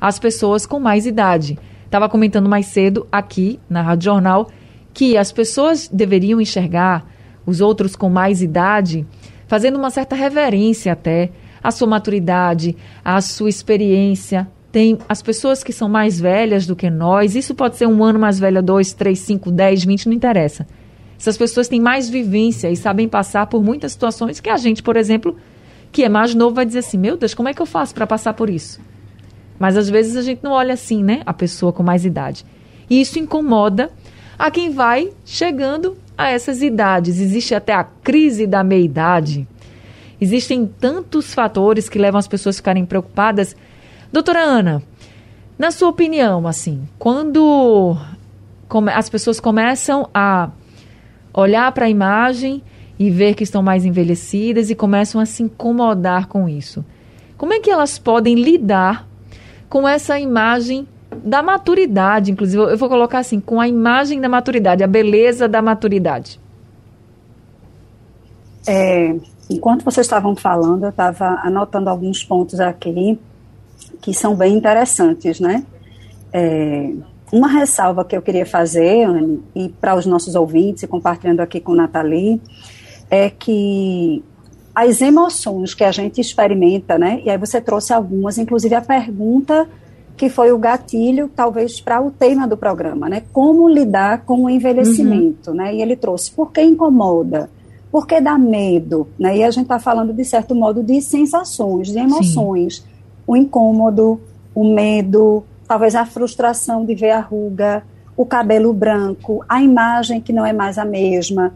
as 0.00 0.18
pessoas 0.18 0.64
com 0.64 0.78
mais 0.78 1.04
idade. 1.04 1.58
Estava 1.84 2.08
comentando 2.08 2.48
mais 2.48 2.66
cedo 2.66 3.08
aqui 3.10 3.58
na 3.68 3.82
Rádio 3.82 4.04
Jornal 4.04 4.48
que 4.94 5.16
as 5.16 5.32
pessoas 5.32 5.88
deveriam 5.88 6.40
enxergar 6.40 7.04
os 7.44 7.60
outros 7.60 7.96
com 7.96 8.08
mais 8.08 8.42
idade 8.42 9.06
fazendo 9.48 9.76
uma 9.76 9.90
certa 9.90 10.14
reverência 10.14 10.92
até 10.92 11.30
a 11.62 11.70
sua 11.70 11.86
maturidade, 11.86 12.76
a 13.04 13.20
sua 13.20 13.48
experiência. 13.48 14.48
Tem 14.72 14.98
as 15.08 15.20
pessoas 15.20 15.64
que 15.64 15.72
são 15.72 15.88
mais 15.88 16.20
velhas 16.20 16.66
do 16.66 16.76
que 16.76 16.88
nós, 16.88 17.34
isso 17.34 17.54
pode 17.54 17.76
ser 17.76 17.86
um 17.86 18.04
ano 18.04 18.18
mais 18.18 18.38
velha, 18.38 18.62
dois, 18.62 18.92
três, 18.92 19.18
cinco, 19.18 19.50
dez, 19.50 19.84
vinte, 19.84 20.06
não 20.06 20.14
interessa. 20.14 20.66
Essas 21.18 21.36
pessoas 21.36 21.68
têm 21.68 21.80
mais 21.80 22.08
vivência 22.08 22.70
e 22.70 22.76
sabem 22.76 23.08
passar 23.08 23.46
por 23.46 23.62
muitas 23.62 23.92
situações 23.92 24.40
que 24.40 24.48
a 24.48 24.56
gente, 24.56 24.82
por 24.82 24.96
exemplo, 24.96 25.36
que 25.92 26.04
é 26.04 26.08
mais 26.08 26.34
novo, 26.34 26.54
vai 26.54 26.64
dizer 26.64 26.78
assim: 26.78 26.96
meu 26.96 27.16
Deus, 27.16 27.34
como 27.34 27.48
é 27.48 27.54
que 27.54 27.60
eu 27.60 27.66
faço 27.66 27.94
para 27.94 28.06
passar 28.06 28.32
por 28.32 28.48
isso? 28.48 28.80
Mas 29.58 29.76
às 29.76 29.90
vezes 29.90 30.16
a 30.16 30.22
gente 30.22 30.42
não 30.42 30.52
olha 30.52 30.72
assim, 30.72 31.04
né? 31.04 31.20
A 31.26 31.34
pessoa 31.34 31.72
com 31.72 31.82
mais 31.82 32.06
idade. 32.06 32.46
E 32.88 33.00
isso 33.00 33.18
incomoda 33.18 33.90
a 34.38 34.50
quem 34.50 34.70
vai 34.70 35.10
chegando 35.24 35.98
a 36.16 36.30
essas 36.30 36.62
idades. 36.62 37.20
Existe 37.20 37.54
até 37.54 37.74
a 37.74 37.84
crise 37.84 38.46
da 38.46 38.64
meia-idade 38.64 39.46
Existem 40.20 40.66
tantos 40.66 41.32
fatores 41.32 41.88
que 41.88 41.98
levam 41.98 42.18
as 42.18 42.28
pessoas 42.28 42.56
a 42.56 42.58
ficarem 42.58 42.84
preocupadas. 42.84 43.56
Doutora 44.12 44.40
Ana, 44.40 44.82
na 45.58 45.70
sua 45.70 45.88
opinião, 45.88 46.46
assim, 46.46 46.88
quando 46.98 47.96
as 48.94 49.08
pessoas 49.08 49.40
começam 49.40 50.08
a 50.12 50.50
olhar 51.32 51.72
para 51.72 51.86
a 51.86 51.90
imagem 51.90 52.62
e 52.98 53.10
ver 53.10 53.34
que 53.34 53.44
estão 53.44 53.62
mais 53.62 53.84
envelhecidas 53.84 54.68
e 54.68 54.74
começam 54.74 55.20
a 55.20 55.26
se 55.26 55.42
incomodar 55.42 56.26
com 56.26 56.48
isso, 56.48 56.84
como 57.38 57.54
é 57.54 57.60
que 57.60 57.70
elas 57.70 57.98
podem 57.98 58.34
lidar 58.34 59.08
com 59.68 59.88
essa 59.88 60.18
imagem 60.18 60.86
da 61.24 61.42
maturidade, 61.42 62.30
inclusive 62.30 62.62
eu 62.62 62.76
vou 62.76 62.88
colocar 62.88 63.18
assim, 63.20 63.40
com 63.40 63.60
a 63.60 63.66
imagem 63.66 64.20
da 64.20 64.28
maturidade, 64.28 64.84
a 64.84 64.86
beleza 64.86 65.48
da 65.48 65.62
maturidade? 65.62 66.38
É, 68.66 69.16
Enquanto 69.50 69.84
vocês 69.84 70.06
estavam 70.06 70.36
falando, 70.36 70.84
eu 70.84 70.90
estava 70.90 71.40
anotando 71.42 71.90
alguns 71.90 72.22
pontos 72.22 72.60
aqui 72.60 73.18
que 74.00 74.14
são 74.14 74.34
bem 74.34 74.56
interessantes, 74.56 75.40
né? 75.40 75.64
É, 76.32 76.92
uma 77.32 77.48
ressalva 77.48 78.04
que 78.04 78.16
eu 78.16 78.22
queria 78.22 78.46
fazer, 78.46 79.04
Anne, 79.04 79.42
e 79.54 79.68
para 79.68 79.94
os 79.94 80.06
nossos 80.06 80.34
ouvintes, 80.34 80.82
e 80.82 80.86
compartilhando 80.86 81.40
aqui 81.40 81.60
com 81.60 81.74
Nathalie, 81.74 82.40
é 83.10 83.28
que 83.28 84.22
as 84.74 85.00
emoções 85.00 85.74
que 85.74 85.84
a 85.84 85.90
gente 85.90 86.20
experimenta, 86.20 86.96
né? 86.96 87.20
E 87.24 87.30
aí 87.30 87.36
você 87.36 87.60
trouxe 87.60 87.92
algumas, 87.92 88.38
inclusive 88.38 88.74
a 88.74 88.80
pergunta 88.80 89.68
que 90.16 90.28
foi 90.28 90.52
o 90.52 90.58
gatilho, 90.58 91.30
talvez, 91.34 91.80
para 91.80 92.00
o 92.00 92.10
tema 92.10 92.46
do 92.46 92.56
programa, 92.56 93.08
né? 93.08 93.22
Como 93.32 93.68
lidar 93.68 94.24
com 94.24 94.44
o 94.44 94.50
envelhecimento, 94.50 95.50
uhum. 95.50 95.56
né? 95.56 95.74
E 95.74 95.82
ele 95.82 95.96
trouxe 95.96 96.30
por 96.30 96.52
que 96.52 96.62
incomoda, 96.62 97.50
por 97.90 98.06
que 98.06 98.20
dá 98.20 98.38
medo? 98.38 99.08
Né? 99.18 99.38
E 99.38 99.44
a 99.44 99.50
gente 99.50 99.64
está 99.64 99.78
falando, 99.78 100.12
de 100.12 100.24
certo 100.24 100.54
modo, 100.54 100.82
de 100.82 101.00
sensações, 101.02 101.88
de 101.88 101.98
emoções. 101.98 102.76
Sim. 102.76 102.82
O 103.26 103.36
incômodo, 103.36 104.20
o 104.54 104.64
medo, 104.64 105.44
talvez 105.66 105.94
a 105.94 106.04
frustração 106.04 106.84
de 106.84 106.94
ver 106.94 107.10
a 107.10 107.20
ruga, 107.20 107.82
o 108.16 108.24
cabelo 108.24 108.72
branco, 108.72 109.44
a 109.48 109.62
imagem 109.62 110.20
que 110.20 110.32
não 110.32 110.44
é 110.44 110.52
mais 110.52 110.78
a 110.78 110.84
mesma. 110.84 111.54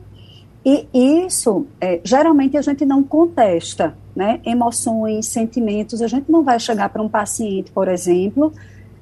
E 0.65 0.89
isso, 0.93 1.67
é, 1.81 2.01
geralmente, 2.03 2.57
a 2.57 2.63
gente 2.63 2.85
não 2.87 3.03
contesta, 3.03 3.95
né? 4.17 4.41
Emoções, 4.45 5.27
sentimentos. 5.27 6.01
A 6.01 6.07
gente 6.07 6.31
não 6.33 6.43
vai 6.43 6.59
chegar 6.59 6.89
para 6.89 7.03
um 7.03 7.09
paciente, 7.09 7.71
por 7.71 7.87
exemplo, 7.87 8.53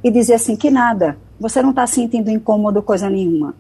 e 0.03 0.11
dizer 0.11 0.35
assim 0.35 0.57
que 0.57 0.71
nada, 0.71 1.17
você 1.39 1.63
não 1.63 1.71
está 1.71 1.87
sentindo 1.87 2.31
incômodo 2.31 2.83
coisa 2.83 3.09
nenhuma. 3.09 3.55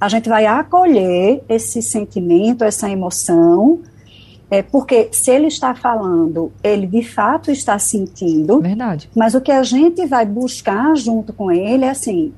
A 0.00 0.08
gente 0.08 0.28
vai 0.28 0.46
acolher 0.46 1.42
esse 1.48 1.80
sentimento, 1.80 2.64
essa 2.64 2.90
emoção, 2.90 3.80
é, 4.50 4.62
porque 4.62 5.08
se 5.10 5.30
ele 5.30 5.46
está 5.46 5.74
falando, 5.74 6.52
ele 6.62 6.86
de 6.86 7.02
fato 7.02 7.50
está 7.50 7.78
sentindo. 7.78 8.60
Verdade. 8.60 9.10
Mas 9.16 9.34
o 9.34 9.40
que 9.40 9.50
a 9.50 9.62
gente 9.62 10.06
vai 10.06 10.24
buscar 10.24 10.94
junto 10.96 11.32
com 11.32 11.50
ele 11.50 11.84
é 11.84 11.90
assim: 11.90 12.32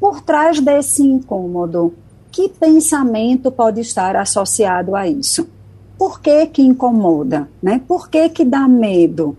por 0.00 0.20
trás 0.20 0.60
desse 0.60 1.02
incômodo, 1.02 1.94
que 2.32 2.48
pensamento 2.48 3.50
pode 3.50 3.80
estar 3.80 4.16
associado 4.16 4.96
a 4.96 5.06
isso? 5.06 5.48
Por 5.96 6.20
que 6.20 6.46
que 6.46 6.62
incomoda? 6.62 7.48
Né? 7.62 7.80
Por 7.86 8.10
que 8.10 8.28
que 8.28 8.44
dá 8.44 8.68
medo? 8.68 9.36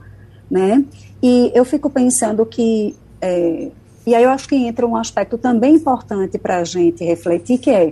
Né? 0.49 0.83
E 1.21 1.51
eu 1.53 1.65
fico 1.65 1.89
pensando 1.89 2.45
que 2.45 2.95
é, 3.21 3.69
e 4.07 4.15
aí 4.15 4.23
eu 4.23 4.29
acho 4.29 4.47
que 4.47 4.55
entra 4.55 4.87
um 4.87 4.95
aspecto 4.95 5.37
também 5.37 5.75
importante 5.75 6.37
para 6.37 6.59
a 6.59 6.63
gente 6.63 7.03
refletir, 7.03 7.57
que 7.57 7.69
é 7.69 7.91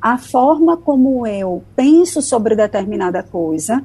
a 0.00 0.16
forma 0.16 0.76
como 0.76 1.26
eu 1.26 1.60
penso 1.74 2.22
sobre 2.22 2.54
determinada 2.54 3.20
coisa, 3.20 3.82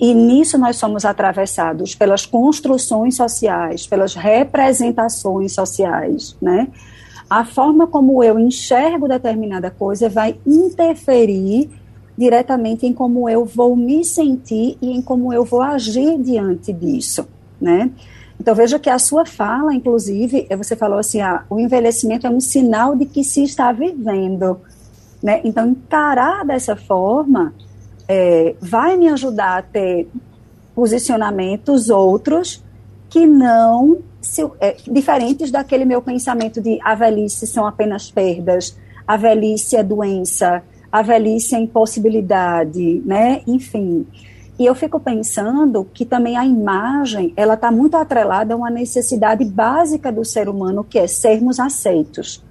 e 0.00 0.14
nisso 0.14 0.56
nós 0.56 0.76
somos 0.76 1.04
atravessados 1.04 1.94
pelas 1.94 2.24
construções 2.24 3.16
sociais, 3.16 3.86
pelas 3.86 4.14
representações 4.14 5.52
sociais, 5.52 6.34
né? 6.40 6.68
A 7.28 7.44
forma 7.44 7.86
como 7.86 8.24
eu 8.24 8.38
enxergo 8.38 9.06
determinada 9.06 9.70
coisa 9.70 10.08
vai 10.08 10.34
interferir 10.46 11.68
diretamente 12.16 12.86
em 12.86 12.94
como 12.94 13.28
eu 13.28 13.44
vou 13.44 13.76
me 13.76 14.02
sentir 14.02 14.78
e 14.80 14.92
em 14.92 15.02
como 15.02 15.30
eu 15.30 15.44
vou 15.44 15.60
agir 15.60 16.18
diante 16.22 16.72
disso, 16.72 17.28
né? 17.60 17.90
Então 18.40 18.54
veja 18.54 18.78
que 18.78 18.88
a 18.88 18.98
sua 18.98 19.26
fala, 19.26 19.74
inclusive, 19.74 20.46
é, 20.48 20.56
você 20.56 20.76
falou 20.76 20.98
assim, 20.98 21.20
ah, 21.20 21.44
o 21.50 21.58
envelhecimento 21.58 22.26
é 22.26 22.30
um 22.30 22.40
sinal 22.40 22.94
de 22.94 23.04
que 23.04 23.24
se 23.24 23.42
está 23.42 23.72
vivendo, 23.72 24.60
né? 25.22 25.40
Então 25.44 25.66
encarar 25.68 26.44
dessa 26.44 26.76
forma 26.76 27.52
é, 28.06 28.54
vai 28.60 28.96
me 28.96 29.08
ajudar 29.08 29.58
a 29.58 29.62
ter 29.62 30.08
posicionamentos 30.74 31.90
outros 31.90 32.62
que 33.10 33.26
não 33.26 33.98
se, 34.20 34.48
é, 34.60 34.76
diferentes 34.86 35.50
daquele 35.50 35.84
meu 35.84 36.00
pensamento 36.00 36.60
de 36.60 36.78
a 36.82 36.94
velhice 36.94 37.46
são 37.46 37.66
apenas 37.66 38.10
perdas, 38.10 38.76
a 39.06 39.16
velhice 39.16 39.76
é 39.76 39.82
doença, 39.82 40.62
a 40.90 41.02
velhice 41.02 41.54
é 41.54 41.58
impossibilidade, 41.58 43.02
né? 43.04 43.42
Enfim. 43.46 44.06
E 44.58 44.66
eu 44.66 44.74
fico 44.74 44.98
pensando 44.98 45.86
que 45.94 46.04
também 46.04 46.36
a 46.36 46.44
imagem, 46.44 47.32
ela 47.36 47.54
está 47.54 47.70
muito 47.70 47.96
atrelada 47.96 48.54
a 48.54 48.56
uma 48.56 48.70
necessidade 48.70 49.44
básica 49.44 50.10
do 50.10 50.24
ser 50.24 50.48
humano, 50.48 50.82
que 50.82 50.98
é 50.98 51.06
sermos 51.06 51.60
aceitos. 51.60 52.42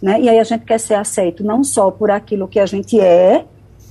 Né? 0.00 0.20
E 0.22 0.28
aí 0.28 0.38
a 0.38 0.44
gente 0.44 0.64
quer 0.64 0.80
ser 0.80 0.94
aceito 0.94 1.44
não 1.44 1.62
só 1.62 1.90
por 1.90 2.10
aquilo 2.10 2.48
que 2.48 2.58
a 2.58 2.64
gente 2.64 2.98
é, 2.98 3.44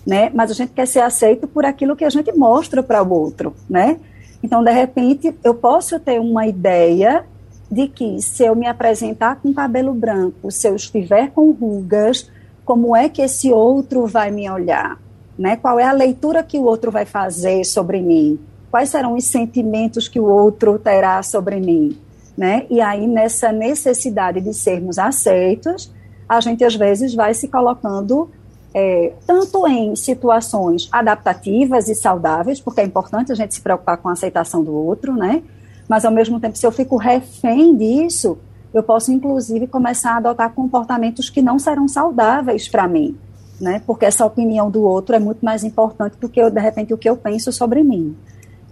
né? 0.05 0.31
mas 0.33 0.49
a 0.49 0.55
gente 0.55 0.71
quer 0.71 0.87
ser 0.87 1.01
aceito 1.01 1.47
por 1.47 1.63
aquilo 1.63 1.95
que 1.95 2.03
a 2.03 2.09
gente 2.09 2.31
mostra 2.31 2.81
para 2.81 3.03
o 3.03 3.13
outro. 3.13 3.53
Né? 3.69 3.99
Então, 4.41 4.63
de 4.63 4.71
repente, 4.71 5.35
eu 5.43 5.53
posso 5.53 5.99
ter 5.99 6.19
uma 6.19 6.47
ideia 6.47 7.23
de 7.71 7.87
que 7.87 8.19
se 8.19 8.43
eu 8.43 8.55
me 8.55 8.65
apresentar 8.65 9.35
com 9.35 9.53
cabelo 9.53 9.93
branco, 9.93 10.49
se 10.49 10.67
eu 10.67 10.75
estiver 10.75 11.29
com 11.29 11.51
rugas, 11.51 12.31
como 12.65 12.95
é 12.95 13.07
que 13.07 13.21
esse 13.21 13.51
outro 13.51 14.07
vai 14.07 14.31
me 14.31 14.49
olhar? 14.49 14.97
Né? 15.39 15.55
Qual 15.55 15.79
é 15.79 15.85
a 15.85 15.93
leitura 15.93 16.43
que 16.43 16.59
o 16.59 16.63
outro 16.63 16.91
vai 16.91 17.05
fazer 17.05 17.63
sobre 17.63 18.01
mim? 18.01 18.37
Quais 18.69 18.89
serão 18.89 19.15
os 19.15 19.23
sentimentos 19.23 20.09
que 20.09 20.19
o 20.19 20.25
outro 20.25 20.77
terá 20.77 21.23
sobre 21.23 21.61
mim, 21.61 21.97
né? 22.37 22.65
E 22.69 22.81
aí 22.81 23.07
nessa 23.07 23.49
necessidade 23.49 24.41
de 24.41 24.53
sermos 24.53 24.99
aceitos, 24.99 25.91
a 26.27 26.41
gente 26.41 26.63
às 26.65 26.75
vezes 26.75 27.15
vai 27.15 27.33
se 27.33 27.47
colocando 27.47 28.29
é, 28.73 29.13
tanto 29.25 29.65
em 29.65 29.95
situações 29.95 30.89
adaptativas 30.91 31.87
e 31.87 31.95
saudáveis, 31.95 32.59
porque 32.59 32.81
é 32.81 32.83
importante 32.83 33.31
a 33.31 33.35
gente 33.35 33.55
se 33.55 33.61
preocupar 33.61 33.97
com 33.97 34.09
a 34.09 34.11
aceitação 34.11 34.61
do 34.61 34.73
outro, 34.73 35.13
né? 35.13 35.41
Mas 35.87 36.03
ao 36.03 36.11
mesmo 36.11 36.37
tempo, 36.39 36.57
se 36.57 36.67
eu 36.67 36.71
fico 36.71 36.97
refém 36.97 37.75
disso, 37.77 38.37
eu 38.73 38.83
posso 38.83 39.09
inclusive 39.11 39.67
começar 39.67 40.11
a 40.11 40.17
adotar 40.17 40.53
comportamentos 40.53 41.29
que 41.29 41.41
não 41.41 41.57
serão 41.57 41.87
saudáveis 41.87 42.67
para 42.67 42.87
mim 42.89 43.17
né? 43.59 43.81
Porque 43.85 44.05
essa 44.05 44.25
opinião 44.25 44.69
do 44.69 44.83
outro 44.83 45.15
é 45.15 45.19
muito 45.19 45.43
mais 45.43 45.63
importante 45.63 46.17
do 46.17 46.29
que, 46.29 46.49
de 46.49 46.59
repente, 46.59 46.93
o 46.93 46.97
que 46.97 47.09
eu 47.09 47.17
penso 47.17 47.51
sobre 47.51 47.83
mim. 47.83 48.15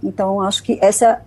Então, 0.02 0.40
acho 0.40 0.62
que 0.62 0.78
essa, 0.80 1.20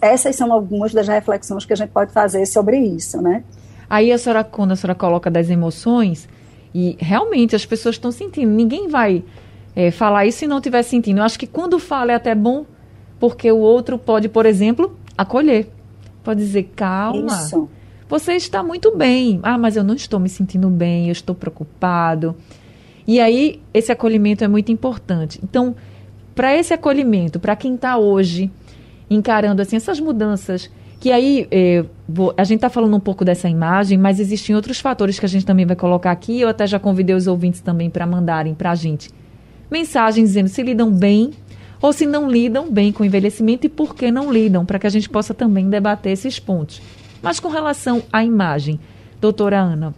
essas 0.00 0.36
são 0.36 0.52
algumas 0.52 0.92
das 0.92 1.08
reflexões 1.08 1.64
que 1.64 1.72
a 1.72 1.76
gente 1.76 1.90
pode 1.90 2.12
fazer 2.12 2.46
sobre 2.46 2.78
isso, 2.78 3.20
né? 3.20 3.42
Aí 3.88 4.12
a 4.12 4.18
senhora, 4.18 4.44
quando 4.44 4.72
a 4.72 4.76
senhora 4.76 4.94
coloca 4.94 5.30
das 5.30 5.48
emoções, 5.48 6.28
e 6.74 6.96
realmente 7.00 7.56
as 7.56 7.64
pessoas 7.64 7.94
estão 7.94 8.12
sentindo, 8.12 8.50
ninguém 8.50 8.88
vai 8.88 9.24
é, 9.74 9.90
falar 9.90 10.26
isso 10.26 10.38
se 10.38 10.46
não 10.46 10.58
estiver 10.58 10.82
sentindo. 10.82 11.18
Eu 11.18 11.24
acho 11.24 11.38
que 11.38 11.46
quando 11.46 11.78
fala 11.78 12.12
é 12.12 12.14
até 12.14 12.34
bom, 12.34 12.66
porque 13.18 13.50
o 13.50 13.58
outro 13.58 13.98
pode, 13.98 14.28
por 14.28 14.46
exemplo, 14.46 14.96
acolher. 15.16 15.68
Pode 16.22 16.40
dizer, 16.40 16.70
calma. 16.76 17.32
Isso. 17.32 17.68
Você 18.08 18.34
está 18.34 18.62
muito 18.62 18.96
bem. 18.96 19.40
Ah, 19.42 19.58
mas 19.58 19.76
eu 19.76 19.84
não 19.84 19.94
estou 19.94 20.18
me 20.18 20.28
sentindo 20.28 20.68
bem, 20.68 21.06
eu 21.06 21.12
estou 21.12 21.34
preocupado. 21.34 22.36
E 23.08 23.18
aí, 23.18 23.60
esse 23.72 23.90
acolhimento 23.90 24.44
é 24.44 24.48
muito 24.48 24.70
importante. 24.70 25.40
Então, 25.42 25.74
para 26.34 26.54
esse 26.54 26.74
acolhimento, 26.74 27.40
para 27.40 27.56
quem 27.56 27.74
está 27.74 27.96
hoje 27.96 28.50
encarando 29.10 29.62
assim 29.62 29.76
essas 29.76 29.98
mudanças, 29.98 30.70
que 31.00 31.10
aí 31.10 31.48
eh, 31.50 31.84
vou, 32.06 32.34
a 32.36 32.44
gente 32.44 32.58
está 32.58 32.68
falando 32.68 32.94
um 32.94 33.00
pouco 33.00 33.24
dessa 33.24 33.48
imagem, 33.48 33.96
mas 33.96 34.20
existem 34.20 34.54
outros 34.54 34.78
fatores 34.78 35.18
que 35.18 35.24
a 35.24 35.28
gente 35.28 35.46
também 35.46 35.64
vai 35.64 35.74
colocar 35.74 36.10
aqui. 36.10 36.38
Eu 36.38 36.48
até 36.48 36.66
já 36.66 36.78
convidei 36.78 37.16
os 37.16 37.26
ouvintes 37.26 37.62
também 37.62 37.88
para 37.88 38.06
mandarem 38.06 38.54
para 38.54 38.72
a 38.72 38.74
gente 38.74 39.10
mensagens 39.70 40.28
dizendo 40.28 40.48
se 40.48 40.62
lidam 40.62 40.90
bem 40.90 41.32
ou 41.80 41.92
se 41.92 42.06
não 42.06 42.28
lidam 42.28 42.70
bem 42.70 42.92
com 42.92 43.02
o 43.02 43.06
envelhecimento 43.06 43.66
e 43.66 43.68
por 43.68 43.94
que 43.94 44.10
não 44.10 44.32
lidam, 44.32 44.64
para 44.64 44.78
que 44.78 44.86
a 44.86 44.90
gente 44.90 45.08
possa 45.08 45.32
também 45.32 45.70
debater 45.70 46.12
esses 46.12 46.38
pontos. 46.38 46.82
Mas 47.22 47.38
com 47.38 47.48
relação 47.48 48.02
à 48.12 48.24
imagem, 48.24 48.80
doutora 49.20 49.60
Ana, 49.60 49.94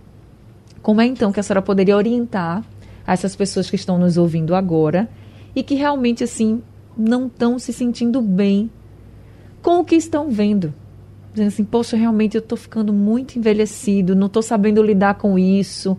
como 0.82 1.00
é 1.00 1.06
então 1.06 1.32
que 1.32 1.40
a 1.40 1.42
senhora 1.42 1.62
poderia 1.62 1.96
orientar 1.96 2.62
essas 3.14 3.34
pessoas 3.34 3.68
que 3.68 3.76
estão 3.76 3.98
nos 3.98 4.16
ouvindo 4.16 4.54
agora 4.54 5.08
e 5.54 5.62
que 5.62 5.74
realmente 5.74 6.22
assim 6.24 6.62
não 6.96 7.26
estão 7.26 7.58
se 7.58 7.72
sentindo 7.72 8.20
bem 8.20 8.70
com 9.62 9.80
o 9.80 9.84
que 9.84 9.96
estão 9.96 10.30
vendo. 10.30 10.72
Dizendo 11.32 11.48
assim, 11.48 11.64
poxa, 11.64 11.96
realmente 11.96 12.36
eu 12.36 12.40
estou 12.40 12.58
ficando 12.58 12.92
muito 12.92 13.38
envelhecido, 13.38 14.16
não 14.16 14.26
estou 14.26 14.42
sabendo 14.42 14.82
lidar 14.82 15.14
com 15.14 15.38
isso. 15.38 15.96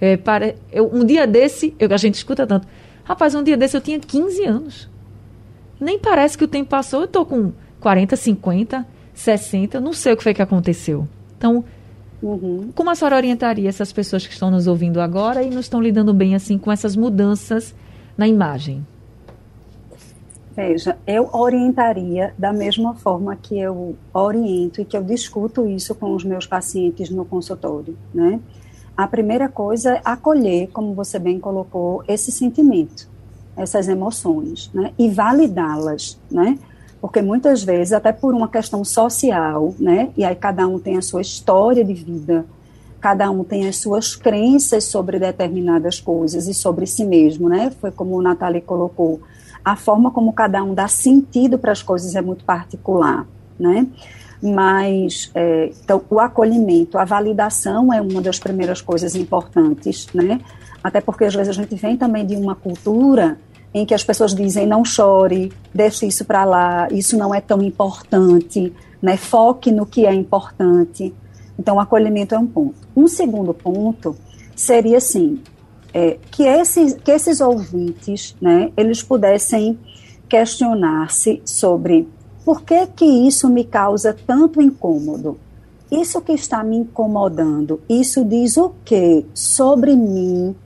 É, 0.00 0.16
para, 0.16 0.54
eu, 0.70 0.90
um 0.92 1.04
dia 1.04 1.26
desse, 1.26 1.74
eu, 1.78 1.92
a 1.92 1.96
gente 1.96 2.14
escuta 2.14 2.46
tanto, 2.46 2.68
rapaz, 3.04 3.34
um 3.34 3.42
dia 3.42 3.56
desse 3.56 3.76
eu 3.76 3.80
tinha 3.80 3.98
15 3.98 4.44
anos. 4.44 4.90
Nem 5.80 5.98
parece 5.98 6.36
que 6.36 6.44
o 6.44 6.48
tempo 6.48 6.70
passou, 6.70 7.00
eu 7.00 7.06
estou 7.06 7.24
com 7.24 7.52
40, 7.80 8.16
50, 8.16 8.86
60, 9.14 9.80
não 9.80 9.92
sei 9.92 10.12
o 10.12 10.16
que 10.16 10.22
foi 10.22 10.34
que 10.34 10.42
aconteceu. 10.42 11.08
Então, 11.36 11.64
Uhum. 12.22 12.70
Como 12.74 12.90
a 12.90 12.94
senhora 12.94 13.16
orientaria 13.16 13.68
essas 13.68 13.92
pessoas 13.92 14.26
que 14.26 14.32
estão 14.32 14.50
nos 14.50 14.66
ouvindo 14.66 15.00
agora 15.00 15.42
e 15.42 15.50
não 15.50 15.60
estão 15.60 15.80
lidando 15.80 16.14
bem 16.14 16.34
assim 16.34 16.58
com 16.58 16.72
essas 16.72 16.96
mudanças 16.96 17.74
na 18.16 18.26
imagem? 18.26 18.84
Veja, 20.56 20.96
eu 21.06 21.28
orientaria 21.34 22.32
da 22.38 22.50
mesma 22.50 22.94
forma 22.94 23.36
que 23.36 23.58
eu 23.58 23.94
oriento 24.14 24.80
e 24.80 24.86
que 24.86 24.96
eu 24.96 25.02
discuto 25.02 25.68
isso 25.68 25.94
com 25.94 26.14
os 26.14 26.24
meus 26.24 26.46
pacientes 26.46 27.10
no 27.10 27.26
consultório, 27.26 27.94
né? 28.14 28.40
A 28.96 29.06
primeira 29.06 29.50
coisa 29.50 29.96
é 29.96 30.00
acolher, 30.02 30.70
como 30.72 30.94
você 30.94 31.18
bem 31.18 31.38
colocou, 31.38 32.02
esse 32.08 32.32
sentimento, 32.32 33.06
essas 33.54 33.86
emoções, 33.86 34.70
né? 34.72 34.92
E 34.98 35.10
validá-las, 35.10 36.18
né? 36.30 36.58
Porque 37.00 37.20
muitas 37.22 37.62
vezes, 37.62 37.92
até 37.92 38.12
por 38.12 38.34
uma 38.34 38.48
questão 38.48 38.84
social, 38.84 39.74
né, 39.78 40.10
e 40.16 40.24
aí 40.24 40.34
cada 40.34 40.66
um 40.66 40.78
tem 40.78 40.96
a 40.96 41.02
sua 41.02 41.20
história 41.20 41.84
de 41.84 41.94
vida, 41.94 42.44
cada 43.00 43.30
um 43.30 43.44
tem 43.44 43.68
as 43.68 43.76
suas 43.76 44.16
crenças 44.16 44.84
sobre 44.84 45.18
determinadas 45.18 46.00
coisas 46.00 46.48
e 46.48 46.54
sobre 46.54 46.86
si 46.86 47.04
mesmo, 47.04 47.48
né, 47.48 47.70
foi 47.80 47.90
como 47.90 48.16
o 48.16 48.22
Nathalie 48.22 48.60
colocou, 48.60 49.20
a 49.64 49.76
forma 49.76 50.10
como 50.10 50.32
cada 50.32 50.62
um 50.62 50.74
dá 50.74 50.88
sentido 50.88 51.58
para 51.58 51.72
as 51.72 51.82
coisas 51.82 52.14
é 52.14 52.22
muito 52.22 52.44
particular, 52.44 53.26
né, 53.58 53.86
mas 54.42 55.30
é, 55.34 55.70
então, 55.82 56.02
o 56.10 56.18
acolhimento, 56.18 56.98
a 56.98 57.04
validação 57.04 57.92
é 57.92 58.00
uma 58.00 58.20
das 58.20 58.38
primeiras 58.38 58.80
coisas 58.80 59.14
importantes, 59.14 60.08
né, 60.14 60.40
até 60.82 61.00
porque 61.00 61.24
às 61.24 61.34
vezes 61.34 61.50
a 61.50 61.60
gente 61.60 61.74
vem 61.74 61.96
também 61.96 62.24
de 62.24 62.36
uma 62.36 62.54
cultura 62.54 63.38
em 63.76 63.84
que 63.84 63.92
as 63.92 64.02
pessoas 64.02 64.34
dizem 64.34 64.66
não 64.66 64.82
chore, 64.86 65.52
deixe 65.74 66.06
isso 66.06 66.24
para 66.24 66.46
lá, 66.46 66.88
isso 66.90 67.14
não 67.14 67.34
é 67.34 67.42
tão 67.42 67.60
importante, 67.60 68.72
né? 69.02 69.18
Foque 69.18 69.70
no 69.70 69.84
que 69.84 70.06
é 70.06 70.14
importante. 70.14 71.14
Então, 71.58 71.76
o 71.76 71.80
acolhimento 71.80 72.34
é 72.34 72.38
um 72.38 72.46
ponto. 72.46 72.74
Um 72.96 73.06
segundo 73.06 73.52
ponto 73.52 74.16
seria 74.56 74.96
assim, 74.96 75.42
é, 75.92 76.16
que, 76.30 76.44
esses, 76.44 76.94
que 76.94 77.10
esses 77.10 77.42
ouvintes, 77.42 78.34
né, 78.40 78.72
eles 78.78 79.02
pudessem 79.02 79.78
questionar-se 80.26 81.42
sobre 81.44 82.08
por 82.46 82.62
que 82.62 82.86
que 82.86 83.04
isso 83.04 83.46
me 83.46 83.62
causa 83.62 84.16
tanto 84.26 84.62
incômodo, 84.62 85.38
isso 85.92 86.22
que 86.22 86.32
está 86.32 86.64
me 86.64 86.78
incomodando, 86.78 87.82
isso 87.90 88.24
diz 88.24 88.56
o 88.56 88.72
que 88.86 89.26
sobre 89.34 89.94
mim? 89.94 90.56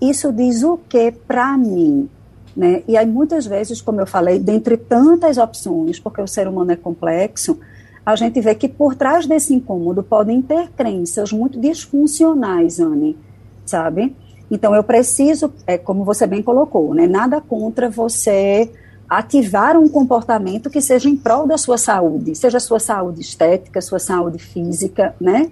Isso 0.00 0.32
diz 0.32 0.64
o 0.64 0.76
que 0.76 1.12
para 1.12 1.56
mim? 1.56 2.10
Né? 2.56 2.82
E 2.88 2.96
aí, 2.96 3.06
muitas 3.06 3.46
vezes, 3.46 3.82
como 3.82 4.00
eu 4.00 4.06
falei, 4.06 4.38
dentre 4.38 4.76
tantas 4.76 5.36
opções, 5.36 6.00
porque 6.00 6.22
o 6.22 6.26
ser 6.26 6.48
humano 6.48 6.72
é 6.72 6.76
complexo, 6.76 7.58
a 8.04 8.16
gente 8.16 8.40
vê 8.40 8.54
que 8.54 8.68
por 8.68 8.94
trás 8.94 9.26
desse 9.26 9.52
incômodo 9.52 10.02
podem 10.02 10.40
ter 10.40 10.70
crenças 10.70 11.32
muito 11.32 11.60
disfuncionais, 11.60 12.80
Anne, 12.80 13.18
sabe? 13.64 14.16
Então, 14.50 14.74
eu 14.74 14.82
preciso, 14.82 15.52
é, 15.66 15.76
como 15.76 16.04
você 16.04 16.26
bem 16.26 16.42
colocou, 16.42 16.94
né, 16.94 17.06
nada 17.06 17.40
contra 17.40 17.90
você 17.90 18.70
ativar 19.08 19.76
um 19.76 19.88
comportamento 19.88 20.70
que 20.70 20.80
seja 20.80 21.08
em 21.08 21.16
prol 21.16 21.46
da 21.46 21.58
sua 21.58 21.76
saúde, 21.76 22.34
seja 22.34 22.58
sua 22.58 22.80
saúde 22.80 23.20
estética, 23.20 23.80
sua 23.80 23.98
saúde 23.98 24.38
física, 24.38 25.14
né? 25.20 25.50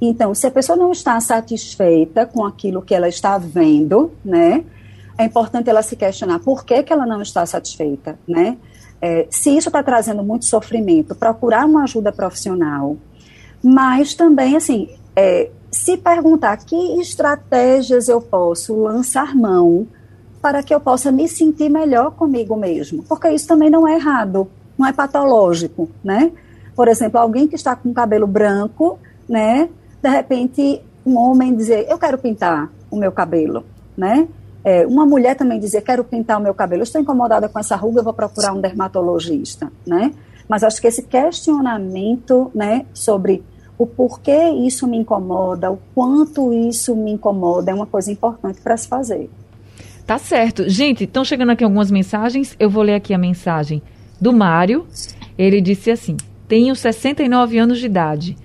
Então, 0.00 0.34
se 0.34 0.46
a 0.46 0.50
pessoa 0.50 0.76
não 0.76 0.90
está 0.90 1.18
satisfeita 1.20 2.26
com 2.26 2.44
aquilo 2.44 2.82
que 2.82 2.94
ela 2.94 3.08
está 3.08 3.38
vendo, 3.38 4.12
né? 4.24 4.64
É 5.16 5.24
importante 5.24 5.68
ela 5.68 5.82
se 5.82 5.96
questionar 5.96 6.38
por 6.40 6.64
que, 6.64 6.82
que 6.82 6.92
ela 6.92 7.06
não 7.06 7.22
está 7.22 7.44
satisfeita, 7.44 8.18
né? 8.26 8.56
É, 9.00 9.26
se 9.30 9.56
isso 9.56 9.68
está 9.68 9.82
trazendo 9.82 10.22
muito 10.22 10.44
sofrimento, 10.44 11.14
procurar 11.14 11.66
uma 11.66 11.82
ajuda 11.82 12.12
profissional. 12.12 12.96
Mas 13.62 14.14
também, 14.14 14.56
assim, 14.56 14.88
é, 15.16 15.50
se 15.70 15.96
perguntar 15.96 16.56
que 16.58 17.00
estratégias 17.00 18.08
eu 18.08 18.20
posso 18.20 18.74
lançar 18.76 19.34
mão 19.34 19.86
para 20.40 20.62
que 20.62 20.74
eu 20.74 20.80
possa 20.80 21.12
me 21.12 21.28
sentir 21.28 21.68
melhor 21.68 22.10
comigo 22.12 22.56
mesmo, 22.56 23.02
porque 23.04 23.28
isso 23.30 23.46
também 23.46 23.70
não 23.70 23.86
é 23.86 23.94
errado, 23.94 24.48
não 24.76 24.86
é 24.86 24.92
patológico, 24.92 25.88
né? 26.02 26.32
Por 26.74 26.88
exemplo, 26.88 27.18
alguém 27.18 27.46
que 27.46 27.54
está 27.54 27.76
com 27.76 27.92
cabelo 27.92 28.26
branco, 28.26 28.98
né? 29.28 29.68
De 30.02 30.08
repente, 30.08 30.82
um 31.06 31.16
homem 31.16 31.54
dizer, 31.54 31.86
eu 31.88 31.98
quero 31.98 32.18
pintar 32.18 32.70
o 32.90 32.96
meu 32.96 33.12
cabelo, 33.12 33.64
né? 33.96 34.26
É, 34.64 34.86
uma 34.86 35.04
mulher 35.04 35.34
também 35.34 35.58
dizer, 35.58 35.82
quero 35.82 36.04
pintar 36.04 36.38
o 36.38 36.42
meu 36.42 36.54
cabelo, 36.54 36.82
estou 36.82 37.00
incomodada 37.00 37.48
com 37.48 37.58
essa 37.58 37.74
ruga, 37.74 38.02
vou 38.02 38.12
procurar 38.12 38.52
um 38.52 38.60
dermatologista, 38.60 39.72
né? 39.86 40.12
Mas 40.48 40.62
acho 40.62 40.80
que 40.80 40.86
esse 40.86 41.02
questionamento, 41.02 42.50
né, 42.54 42.86
sobre 42.92 43.42
o 43.76 43.86
porquê 43.86 44.50
isso 44.50 44.86
me 44.86 44.96
incomoda, 44.96 45.70
o 45.70 45.78
quanto 45.94 46.52
isso 46.52 46.94
me 46.94 47.12
incomoda, 47.12 47.70
é 47.70 47.74
uma 47.74 47.86
coisa 47.86 48.12
importante 48.12 48.60
para 48.60 48.76
se 48.76 48.86
fazer. 48.86 49.28
Tá 50.06 50.18
certo. 50.18 50.68
Gente, 50.68 51.04
estão 51.04 51.24
chegando 51.24 51.50
aqui 51.50 51.64
algumas 51.64 51.90
mensagens. 51.90 52.56
Eu 52.58 52.68
vou 52.68 52.82
ler 52.82 52.94
aqui 52.94 53.14
a 53.14 53.18
mensagem 53.18 53.82
do 54.20 54.32
Mário. 54.32 54.86
Ele 55.38 55.60
disse 55.60 55.90
assim: 55.90 56.16
Tenho 56.46 56.74
69 56.74 57.58
anos 57.58 57.78
de 57.78 57.86
idade 57.86 58.36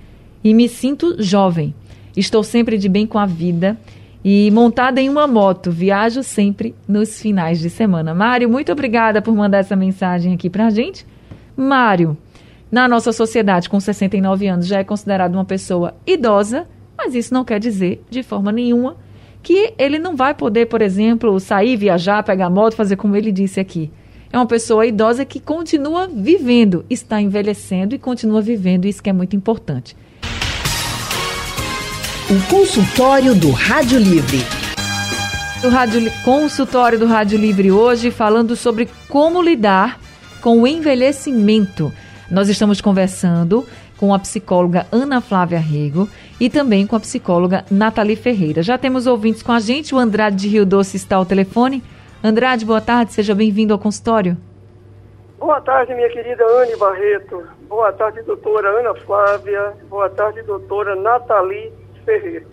e 0.43 0.53
me 0.53 0.69
sinto 0.69 1.21
jovem. 1.21 1.73
Estou 2.15 2.43
sempre 2.43 2.77
de 2.77 2.87
bem 2.87 3.05
com 3.05 3.19
a 3.19 3.25
vida 3.25 3.77
e 4.29 4.51
montada 4.51 4.99
em 4.99 5.07
uma 5.07 5.25
moto. 5.25 5.71
Viajo 5.71 6.21
sempre 6.21 6.75
nos 6.85 7.21
finais 7.21 7.61
de 7.61 7.69
semana. 7.69 8.13
Mário, 8.13 8.49
muito 8.49 8.69
obrigada 8.73 9.21
por 9.21 9.33
mandar 9.33 9.59
essa 9.59 9.73
mensagem 9.73 10.33
aqui 10.33 10.49
pra 10.49 10.69
gente. 10.69 11.07
Mário, 11.55 12.17
na 12.69 12.89
nossa 12.89 13.13
sociedade, 13.13 13.69
com 13.69 13.79
69 13.79 14.45
anos, 14.45 14.67
já 14.67 14.79
é 14.79 14.83
considerado 14.83 15.33
uma 15.35 15.45
pessoa 15.45 15.95
idosa, 16.05 16.67
mas 16.97 17.15
isso 17.15 17.33
não 17.33 17.45
quer 17.45 17.57
dizer, 17.57 18.03
de 18.09 18.21
forma 18.21 18.51
nenhuma, 18.51 18.97
que 19.41 19.73
ele 19.77 19.97
não 19.97 20.13
vai 20.13 20.33
poder, 20.33 20.65
por 20.65 20.81
exemplo, 20.81 21.39
sair, 21.39 21.77
viajar, 21.77 22.21
pegar 22.21 22.49
moto, 22.49 22.75
fazer 22.75 22.97
como 22.97 23.15
ele 23.15 23.31
disse 23.31 23.61
aqui. 23.61 23.89
É 24.29 24.37
uma 24.37 24.45
pessoa 24.45 24.85
idosa 24.85 25.23
que 25.23 25.39
continua 25.39 26.05
vivendo, 26.05 26.85
está 26.89 27.21
envelhecendo 27.21 27.95
e 27.95 27.97
continua 27.97 28.41
vivendo, 28.41 28.87
isso 28.87 29.01
que 29.01 29.09
é 29.09 29.13
muito 29.13 29.37
importante. 29.37 29.95
O 32.29 32.51
consultório 32.53 33.33
do 33.33 33.51
Rádio 33.51 33.97
Livre. 33.97 34.39
O 35.63 35.69
rádio, 35.69 36.11
consultório 36.25 36.99
do 36.99 37.05
Rádio 37.05 37.39
Livre 37.39 37.71
hoje 37.71 38.11
falando 38.11 38.53
sobre 38.53 38.89
como 39.07 39.41
lidar 39.41 39.97
com 40.41 40.61
o 40.61 40.67
envelhecimento. 40.67 41.89
Nós 42.29 42.49
estamos 42.49 42.81
conversando 42.81 43.65
com 43.95 44.13
a 44.13 44.19
psicóloga 44.19 44.85
Ana 44.91 45.21
Flávia 45.21 45.57
Rego 45.57 46.09
e 46.37 46.49
também 46.49 46.85
com 46.85 46.97
a 46.97 46.99
psicóloga 46.99 47.63
Nathalie 47.71 48.17
Ferreira. 48.17 48.61
Já 48.61 48.77
temos 48.77 49.07
ouvintes 49.07 49.41
com 49.41 49.53
a 49.53 49.59
gente, 49.61 49.95
o 49.95 49.97
Andrade 49.97 50.35
de 50.35 50.49
Rio 50.49 50.65
Doce 50.65 50.97
está 50.97 51.15
ao 51.15 51.25
telefone. 51.25 51.81
Andrade, 52.21 52.65
boa 52.65 52.81
tarde, 52.81 53.13
seja 53.13 53.33
bem-vindo 53.33 53.71
ao 53.71 53.79
consultório. 53.79 54.35
Boa 55.39 55.61
tarde, 55.61 55.95
minha 55.95 56.09
querida 56.09 56.43
Anne 56.43 56.75
Barreto. 56.75 57.45
Boa 57.69 57.93
tarde, 57.93 58.21
doutora 58.23 58.67
Ana 58.81 58.93
Flávia. 58.95 59.71
Boa 59.89 60.09
tarde, 60.09 60.41
doutora 60.41 60.93
Nathalie 60.93 61.86
Ferreira. 62.07 62.45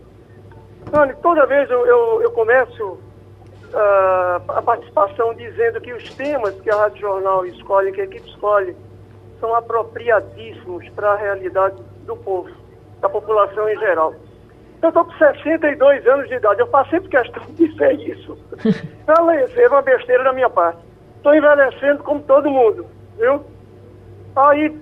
Anne, 0.92 1.14
toda 1.22 1.46
vez 1.46 1.70
eu, 1.70 1.86
eu, 1.86 2.22
eu 2.22 2.32
começo 2.32 2.84
uh, 2.84 4.42
a 4.48 4.60
participação 4.60 5.32
dizendo 5.34 5.80
que 5.80 5.92
os 5.92 6.12
temas 6.14 6.60
que 6.60 6.68
a 6.68 6.76
Rádio 6.76 7.02
Jornal 7.02 7.46
escolhe, 7.46 7.92
que 7.92 8.00
a 8.00 8.04
equipe 8.04 8.28
escolhe, 8.28 8.76
são 9.38 9.54
apropriadíssimos 9.54 10.88
para 10.90 11.12
a 11.12 11.16
realidade 11.16 11.76
do 12.04 12.16
povo, 12.16 12.50
da 13.00 13.08
população 13.08 13.68
em 13.68 13.78
geral. 13.78 14.14
Eu 14.82 14.88
estou 14.88 15.04
com 15.04 15.12
62 15.12 16.06
anos 16.06 16.28
de 16.28 16.34
idade, 16.34 16.60
eu 16.60 16.66
faço 16.66 16.90
sempre 16.90 17.08
questão 17.08 17.42
de 17.44 17.68
dizer 17.68 17.92
isso. 18.00 18.36
Falecer 19.06 19.64
é 19.64 19.68
uma 19.68 19.82
besteira 19.82 20.24
da 20.24 20.32
minha 20.32 20.50
parte. 20.50 20.80
Estou 21.16 21.32
envelhecendo 21.32 22.02
como 22.02 22.20
todo 22.22 22.50
mundo, 22.50 22.86
viu? 23.16 23.40
Aí, 24.36 24.76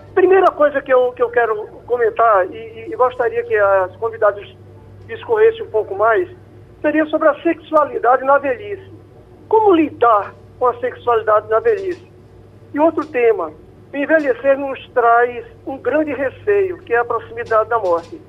primeira 0.00 0.50
coisa 0.50 0.80
que 0.80 0.92
eu, 0.92 1.12
que 1.12 1.22
eu 1.22 1.30
quero 1.30 1.66
comentar, 1.86 2.46
e, 2.50 2.88
e 2.90 2.96
gostaria 2.96 3.42
que 3.44 3.56
as 3.56 3.94
convidadas 3.96 4.46
discorressem 5.06 5.62
um 5.62 5.70
pouco 5.70 5.94
mais, 5.94 6.28
seria 6.80 7.04
sobre 7.06 7.28
a 7.28 7.42
sexualidade 7.42 8.24
na 8.24 8.38
velhice. 8.38 8.90
Como 9.48 9.74
lidar 9.74 10.34
com 10.58 10.66
a 10.66 10.78
sexualidade 10.78 11.48
na 11.48 11.60
velhice? 11.60 12.10
E 12.72 12.80
outro 12.80 13.06
tema, 13.06 13.52
envelhecer 13.92 14.58
nos 14.58 14.88
traz 14.90 15.44
um 15.66 15.76
grande 15.76 16.12
receio, 16.14 16.78
que 16.78 16.94
é 16.94 16.98
a 16.98 17.04
proximidade 17.04 17.68
da 17.68 17.78
morte. 17.78 18.20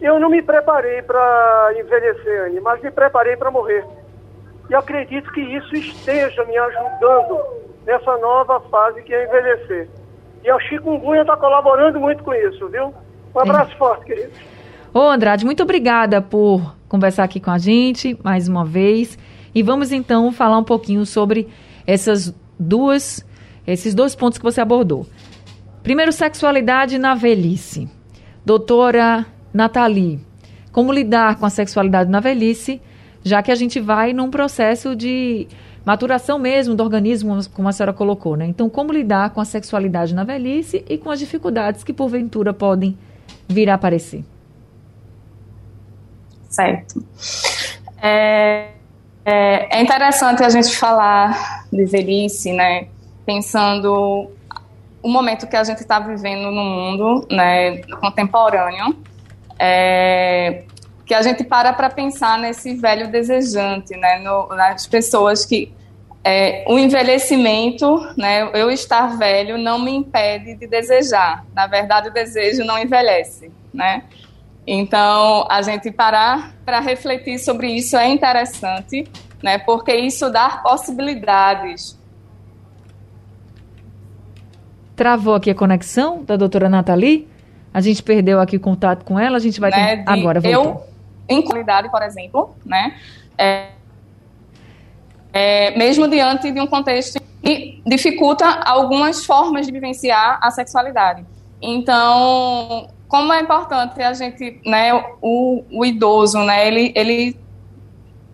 Eu 0.00 0.18
não 0.18 0.28
me 0.28 0.42
preparei 0.42 1.02
para 1.02 1.74
envelhecer, 1.78 2.44
Anne, 2.44 2.60
mas 2.60 2.80
me 2.82 2.90
preparei 2.90 3.36
para 3.36 3.50
morrer. 3.50 3.84
E 4.68 4.74
acredito 4.74 5.30
que 5.32 5.40
isso 5.40 5.74
esteja 5.74 6.44
me 6.44 6.56
ajudando 6.56 7.38
nessa 7.84 8.16
nova 8.18 8.60
fase 8.60 9.02
que 9.02 9.14
é 9.14 9.24
envelhecer. 9.24 9.88
E 10.42 10.50
a 10.50 10.58
chikungunya 10.60 11.22
está 11.22 11.36
colaborando 11.36 12.00
muito 12.00 12.22
com 12.22 12.32
isso, 12.32 12.68
viu? 12.68 12.94
Um 13.34 13.40
abraço 13.40 13.72
é. 13.72 13.76
forte, 13.76 14.04
querido. 14.06 14.30
Ô, 14.92 15.00
Andrade, 15.00 15.44
muito 15.44 15.62
obrigada 15.62 16.20
por 16.20 16.74
conversar 16.88 17.24
aqui 17.24 17.38
com 17.38 17.50
a 17.50 17.58
gente 17.58 18.18
mais 18.24 18.48
uma 18.48 18.64
vez. 18.64 19.18
E 19.54 19.62
vamos 19.62 19.92
então 19.92 20.32
falar 20.32 20.58
um 20.58 20.64
pouquinho 20.64 21.04
sobre 21.04 21.48
essas 21.86 22.34
duas 22.58 23.24
esses 23.66 23.94
dois 23.94 24.14
pontos 24.14 24.38
que 24.38 24.44
você 24.44 24.60
abordou. 24.60 25.06
Primeiro, 25.82 26.12
sexualidade 26.12 26.98
na 26.98 27.14
velhice. 27.14 27.88
Doutora 28.44 29.26
Nathalie, 29.52 30.20
como 30.72 30.92
lidar 30.92 31.36
com 31.36 31.46
a 31.46 31.50
sexualidade 31.50 32.10
na 32.10 32.20
velhice, 32.20 32.80
já 33.22 33.42
que 33.42 33.52
a 33.52 33.54
gente 33.54 33.78
vai 33.78 34.12
num 34.12 34.30
processo 34.30 34.96
de 34.96 35.46
maturação 35.84 36.38
mesmo 36.38 36.74
do 36.74 36.82
organismo, 36.82 37.38
como 37.54 37.68
a 37.68 37.72
senhora 37.72 37.92
colocou, 37.92 38.36
né? 38.36 38.46
Então, 38.46 38.68
como 38.68 38.92
lidar 38.92 39.30
com 39.30 39.40
a 39.40 39.44
sexualidade 39.44 40.14
na 40.14 40.24
velhice 40.24 40.84
e 40.88 40.98
com 40.98 41.10
as 41.10 41.18
dificuldades 41.18 41.82
que 41.82 41.92
porventura 41.92 42.52
podem 42.52 42.96
vir 43.48 43.70
a 43.70 43.74
aparecer? 43.74 44.24
Certo. 46.48 47.04
É, 48.02 48.68
é, 49.24 49.78
é 49.78 49.82
interessante 49.82 50.42
a 50.42 50.48
gente 50.48 50.76
falar 50.76 51.66
de 51.72 51.84
velhice, 51.84 52.52
né? 52.52 52.88
pensando 53.30 54.28
o 55.00 55.08
momento 55.08 55.46
que 55.46 55.54
a 55.54 55.62
gente 55.62 55.82
está 55.82 56.00
vivendo 56.00 56.50
no 56.50 56.64
mundo 56.64 57.26
né, 57.30 57.78
contemporâneo, 58.00 58.96
é, 59.56 60.64
que 61.10 61.14
a 61.14 61.22
gente 61.22 61.42
para 61.42 61.72
para 61.72 61.90
pensar 61.90 62.38
nesse 62.38 62.72
velho 62.74 63.10
desejante, 63.10 63.96
né, 63.96 64.20
no, 64.20 64.46
nas 64.54 64.86
pessoas 64.86 65.44
que 65.44 65.74
é, 66.22 66.64
o 66.68 66.78
envelhecimento, 66.78 67.98
né, 68.16 68.48
eu 68.54 68.70
estar 68.70 69.18
velho 69.18 69.58
não 69.58 69.76
me 69.76 69.90
impede 69.90 70.54
de 70.54 70.68
desejar. 70.68 71.44
Na 71.52 71.66
verdade, 71.66 72.10
o 72.10 72.12
desejo 72.12 72.62
não 72.62 72.78
envelhece, 72.78 73.50
né? 73.74 74.04
Então, 74.64 75.48
a 75.50 75.60
gente 75.62 75.90
parar 75.90 76.54
para 76.64 76.78
refletir 76.78 77.40
sobre 77.40 77.72
isso 77.72 77.96
é 77.96 78.06
interessante, 78.06 79.04
né? 79.42 79.58
Porque 79.58 79.92
isso 79.92 80.30
dá 80.30 80.60
possibilidades 80.62 81.98
Travou 84.94 85.34
aqui 85.34 85.50
a 85.50 85.54
conexão 85.56 86.22
da 86.22 86.36
doutora 86.36 86.68
Nathalie. 86.68 87.26
A 87.74 87.80
gente 87.80 88.00
perdeu 88.00 88.38
aqui 88.38 88.56
o 88.56 88.60
contato 88.60 89.04
com 89.04 89.18
ela, 89.18 89.38
a 89.38 89.40
gente 89.40 89.58
vai 89.58 89.70
né, 89.70 89.96
ter... 89.96 90.04
agora 90.06 90.40
voltou. 90.40 90.62
Eu, 90.62 90.89
em 91.30 91.40
qualidade, 91.40 91.88
por 91.88 92.02
exemplo, 92.02 92.54
né, 92.66 92.98
é, 93.38 93.68
é, 95.32 95.78
mesmo 95.78 96.08
diante 96.08 96.50
de 96.50 96.60
um 96.60 96.66
contexto 96.66 97.20
que 97.42 97.80
dificulta 97.86 98.46
algumas 98.46 99.24
formas 99.24 99.64
de 99.66 99.72
vivenciar 99.72 100.38
a 100.42 100.50
sexualidade. 100.50 101.24
Então, 101.62 102.88
como 103.08 103.32
é 103.32 103.40
importante 103.40 104.02
a 104.02 104.12
gente, 104.12 104.60
né, 104.66 104.92
o, 105.22 105.64
o 105.70 105.84
idoso, 105.84 106.38
né, 106.40 106.66
ele, 106.66 106.92
ele 106.94 107.36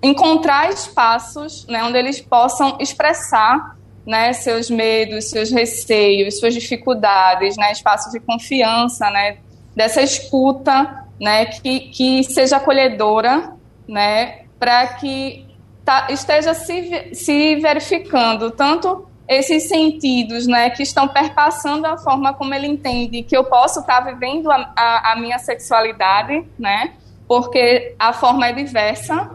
encontrar 0.03 0.71
espaços, 0.71 1.67
né, 1.67 1.85
onde 1.85 1.99
eles 1.99 2.21
possam 2.21 2.77
expressar, 2.81 3.77
né, 4.07 4.33
seus 4.33 4.71
medos, 4.71 5.31
seus 5.31 5.51
receios, 5.51 6.39
suas 6.39 6.55
dificuldades, 6.55 7.57
né, 7.57 7.73
espaços 7.73 8.13
de 8.13 8.21
confiança, 8.21 9.11
né, 9.11 9.39
dessa 9.75 10.01
escuta, 10.01 11.06
né, 11.21 11.47
que, 11.47 11.81
que 11.91 12.25
seja 12.25 12.57
acolhedora, 12.57 13.53
né, 13.89 14.43
para 14.59 14.87
que 14.95 15.47
tá, 15.85 16.09
esteja 16.11 16.55
se, 16.55 17.15
se 17.15 17.57
verificando 17.57 18.51
tanto 18.51 19.07
esses 19.29 19.69
sentidos, 19.69 20.47
né, 20.47 20.71
que 20.71 20.83
estão 20.83 21.09
perpassando 21.09 21.87
a 21.87 21.99
forma 21.99 22.33
como 22.35 22.55
ele 22.55 22.67
entende 22.67 23.23
que 23.23 23.37
eu 23.37 23.45
posso 23.45 23.81
estar 23.81 24.03
tá 24.03 24.11
vivendo 24.13 24.51
a, 24.51 24.73
a, 24.77 25.13
a, 25.13 25.17
minha 25.17 25.39
sexualidade, 25.39 26.45
né, 26.59 26.95
porque 27.27 27.95
a 27.99 28.13
forma 28.13 28.47
é 28.47 28.53
diversa, 28.53 29.31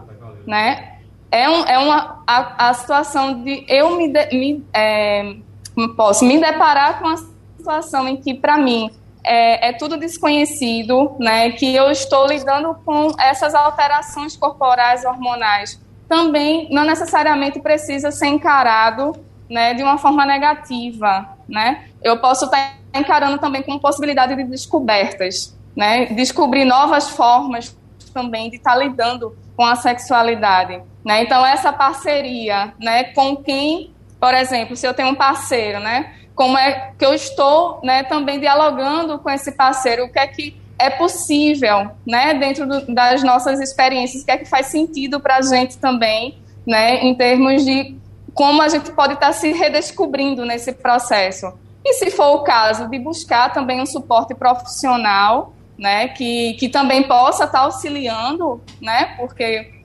né, 0.46 0.98
é, 1.30 1.48
um, 1.48 1.64
é 1.64 1.78
uma 1.78 2.22
a, 2.26 2.68
a 2.68 2.74
situação 2.74 3.42
de 3.42 3.64
eu 3.68 3.96
me, 3.96 4.08
de, 4.08 4.26
me 4.36 4.64
é, 4.72 5.34
posso 5.96 6.24
me 6.24 6.38
deparar 6.38 7.00
com 7.00 7.08
a 7.08 7.16
situação 7.56 8.06
em 8.06 8.16
que 8.16 8.34
para 8.34 8.58
mim 8.58 8.90
é, 9.24 9.68
é, 9.68 9.72
tudo 9.72 9.96
desconhecido, 9.96 11.16
né, 11.18 11.50
que 11.52 11.74
eu 11.74 11.90
estou 11.90 12.26
lidando 12.26 12.74
com 12.84 13.12
essas 13.20 13.54
alterações 13.54 14.36
corporais 14.36 15.04
hormonais, 15.04 15.80
também 16.08 16.68
não 16.70 16.84
necessariamente 16.84 17.60
precisa 17.60 18.10
ser 18.10 18.26
encarado 18.26 19.12
né, 19.48 19.74
de 19.74 19.82
uma 19.82 19.98
forma 19.98 20.24
negativa, 20.24 21.28
né? 21.48 21.84
Eu 22.02 22.18
posso 22.18 22.46
estar 22.46 22.78
encarando 22.94 23.38
também 23.38 23.62
como 23.62 23.80
possibilidade 23.80 24.34
de 24.34 24.44
descobertas, 24.44 25.56
né? 25.76 26.06
Descobrir 26.06 26.64
novas 26.64 27.10
formas 27.10 27.76
também 28.12 28.50
de 28.50 28.56
estar 28.56 28.74
lidando 28.76 29.36
com 29.56 29.64
a 29.64 29.76
sexualidade, 29.76 30.82
né? 31.04 31.22
Então 31.22 31.44
essa 31.44 31.72
parceria, 31.72 32.72
né, 32.78 33.04
com 33.04 33.36
quem, 33.36 33.94
por 34.18 34.34
exemplo, 34.34 34.74
se 34.76 34.86
eu 34.86 34.94
tenho 34.94 35.10
um 35.10 35.14
parceiro, 35.14 35.80
né, 35.80 36.14
como 36.34 36.56
é 36.56 36.92
que 36.98 37.04
eu 37.04 37.14
estou, 37.14 37.80
né, 37.82 38.02
também 38.04 38.40
dialogando 38.40 39.18
com 39.18 39.30
esse 39.30 39.52
parceiro, 39.52 40.04
o 40.04 40.12
que 40.12 40.18
é 40.18 40.26
que 40.26 40.56
é 40.78 40.90
possível, 40.90 41.90
né, 42.06 42.34
dentro 42.34 42.66
do, 42.66 42.92
das 42.92 43.22
nossas 43.22 43.60
experiências, 43.60 44.22
o 44.22 44.26
que 44.26 44.32
é 44.32 44.38
que 44.38 44.44
faz 44.44 44.66
sentido 44.66 45.20
para 45.20 45.36
a 45.36 45.42
gente 45.42 45.78
também, 45.78 46.38
né, 46.66 46.96
em 47.04 47.14
termos 47.14 47.64
de 47.64 47.96
como 48.34 48.62
a 48.62 48.68
gente 48.68 48.90
pode 48.92 49.14
estar 49.14 49.32
se 49.32 49.52
redescobrindo 49.52 50.44
nesse 50.44 50.72
processo. 50.72 51.52
E 51.84 51.94
se 51.94 52.10
for 52.10 52.36
o 52.36 52.42
caso 52.42 52.88
de 52.88 52.98
buscar 52.98 53.52
também 53.52 53.80
um 53.80 53.86
suporte 53.86 54.34
profissional, 54.34 55.52
né, 55.78 56.08
que, 56.08 56.54
que 56.54 56.68
também 56.68 57.02
possa 57.02 57.44
estar 57.44 57.60
auxiliando, 57.60 58.60
né, 58.80 59.14
porque 59.16 59.82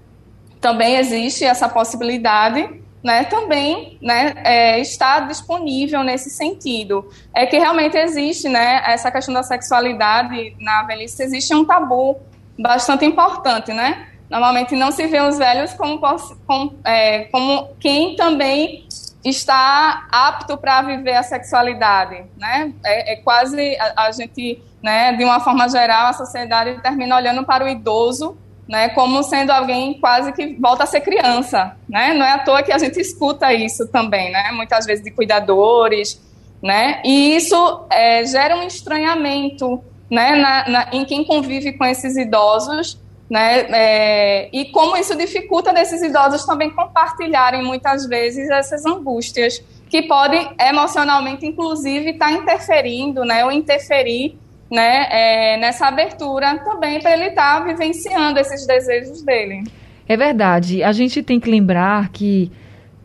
também 0.62 0.96
existe 0.96 1.44
essa 1.44 1.68
possibilidade, 1.68 2.82
né, 3.08 3.24
também, 3.24 3.98
né, 4.02 4.34
é, 4.44 4.80
está 4.82 5.22
disponível 5.22 6.04
nesse 6.04 6.30
sentido. 6.30 7.10
É 7.34 7.46
que 7.46 7.58
realmente 7.58 7.96
existe, 7.98 8.50
né, 8.50 8.84
essa 8.86 9.10
questão 9.10 9.34
da 9.34 9.44
sexualidade 9.44 10.54
na 10.60 10.84
velhice, 10.84 11.24
existe 11.24 11.56
um 11.56 11.64
tabu 11.64 12.18
bastante 12.60 13.06
importante, 13.06 13.72
né, 13.72 14.08
Normalmente 14.30 14.76
não 14.76 14.92
se 14.92 15.08
vê 15.08 15.22
os 15.22 15.38
velhos 15.38 15.72
como, 15.72 16.02
como, 16.46 16.78
é, 16.84 17.24
como 17.32 17.70
quem 17.80 18.14
também 18.18 18.86
está 19.24 20.06
apto 20.12 20.58
para 20.58 20.82
viver 20.82 21.16
a 21.16 21.24
sexualidade, 21.24 22.26
né? 22.38 22.74
É, 22.84 23.14
é 23.14 23.16
quase 23.16 23.78
a, 23.80 24.08
a, 24.08 24.12
gente, 24.12 24.62
né, 24.84 25.14
de 25.14 25.24
uma 25.24 25.40
forma 25.40 25.70
geral, 25.70 26.08
a 26.08 26.14
sociedade 26.14 26.82
termina 26.82 27.16
olhando 27.16 27.46
para 27.46 27.64
o 27.64 27.70
idoso, 27.70 28.38
né, 28.68 28.90
como 28.90 29.24
sendo 29.24 29.52
alguém 29.52 30.00
quase 30.00 30.32
que 30.34 30.56
volta 30.60 30.84
a 30.84 30.88
ser 30.88 31.02
criança, 31.02 31.76
né? 31.88 32.14
Não 32.14 32.26
é 32.26 32.32
à 32.32 32.40
toa 32.40 32.64
que 32.64 32.72
a 32.72 32.78
gente 32.78 33.00
escuta 33.00 33.54
isso 33.54 33.88
também, 33.88 34.32
né? 34.32 34.52
Muitas 34.52 34.86
vezes 34.86 35.04
de 35.04 35.12
cuidadores, 35.12 36.22
né? 36.62 37.02
E 37.04 37.36
isso 37.36 37.86
é, 37.90 38.26
gera 38.26 38.58
um 38.58 38.64
estranhamento, 38.64 39.82
né, 40.10 40.36
na, 40.36 40.70
na, 40.70 40.90
em 40.92 41.06
quem 41.06 41.24
convive 41.24 41.74
com 41.74 41.86
esses 41.86 42.16
idosos 42.18 43.00
né? 43.30 43.66
É, 43.70 44.50
e 44.54 44.66
como 44.72 44.96
isso 44.96 45.16
dificulta 45.16 45.74
desses 45.74 46.02
idosos 46.02 46.46
também 46.46 46.70
compartilharem 46.70 47.62
muitas 47.62 48.06
vezes 48.06 48.50
essas 48.50 48.86
angústias 48.86 49.62
que 49.90 50.04
podem 50.04 50.50
emocionalmente, 50.60 51.46
inclusive, 51.46 52.12
estar 52.12 52.28
tá 52.28 52.32
interferindo, 52.32 53.24
né? 53.26 53.44
Ou 53.44 53.52
interferir, 53.52 54.38
né? 54.70 55.08
É, 55.10 55.58
nessa 55.58 55.88
abertura 55.88 56.58
também 56.60 57.00
para 57.00 57.14
ele 57.14 57.28
estar 57.30 57.60
tá 57.60 57.66
vivenciando 57.66 58.40
esses 58.40 58.66
desejos 58.66 59.22
dele. 59.24 59.64
É 60.08 60.16
verdade. 60.16 60.84
A 60.84 60.92
gente 60.92 61.22
tem 61.22 61.40
que 61.40 61.50
lembrar 61.50 62.10
que 62.10 62.52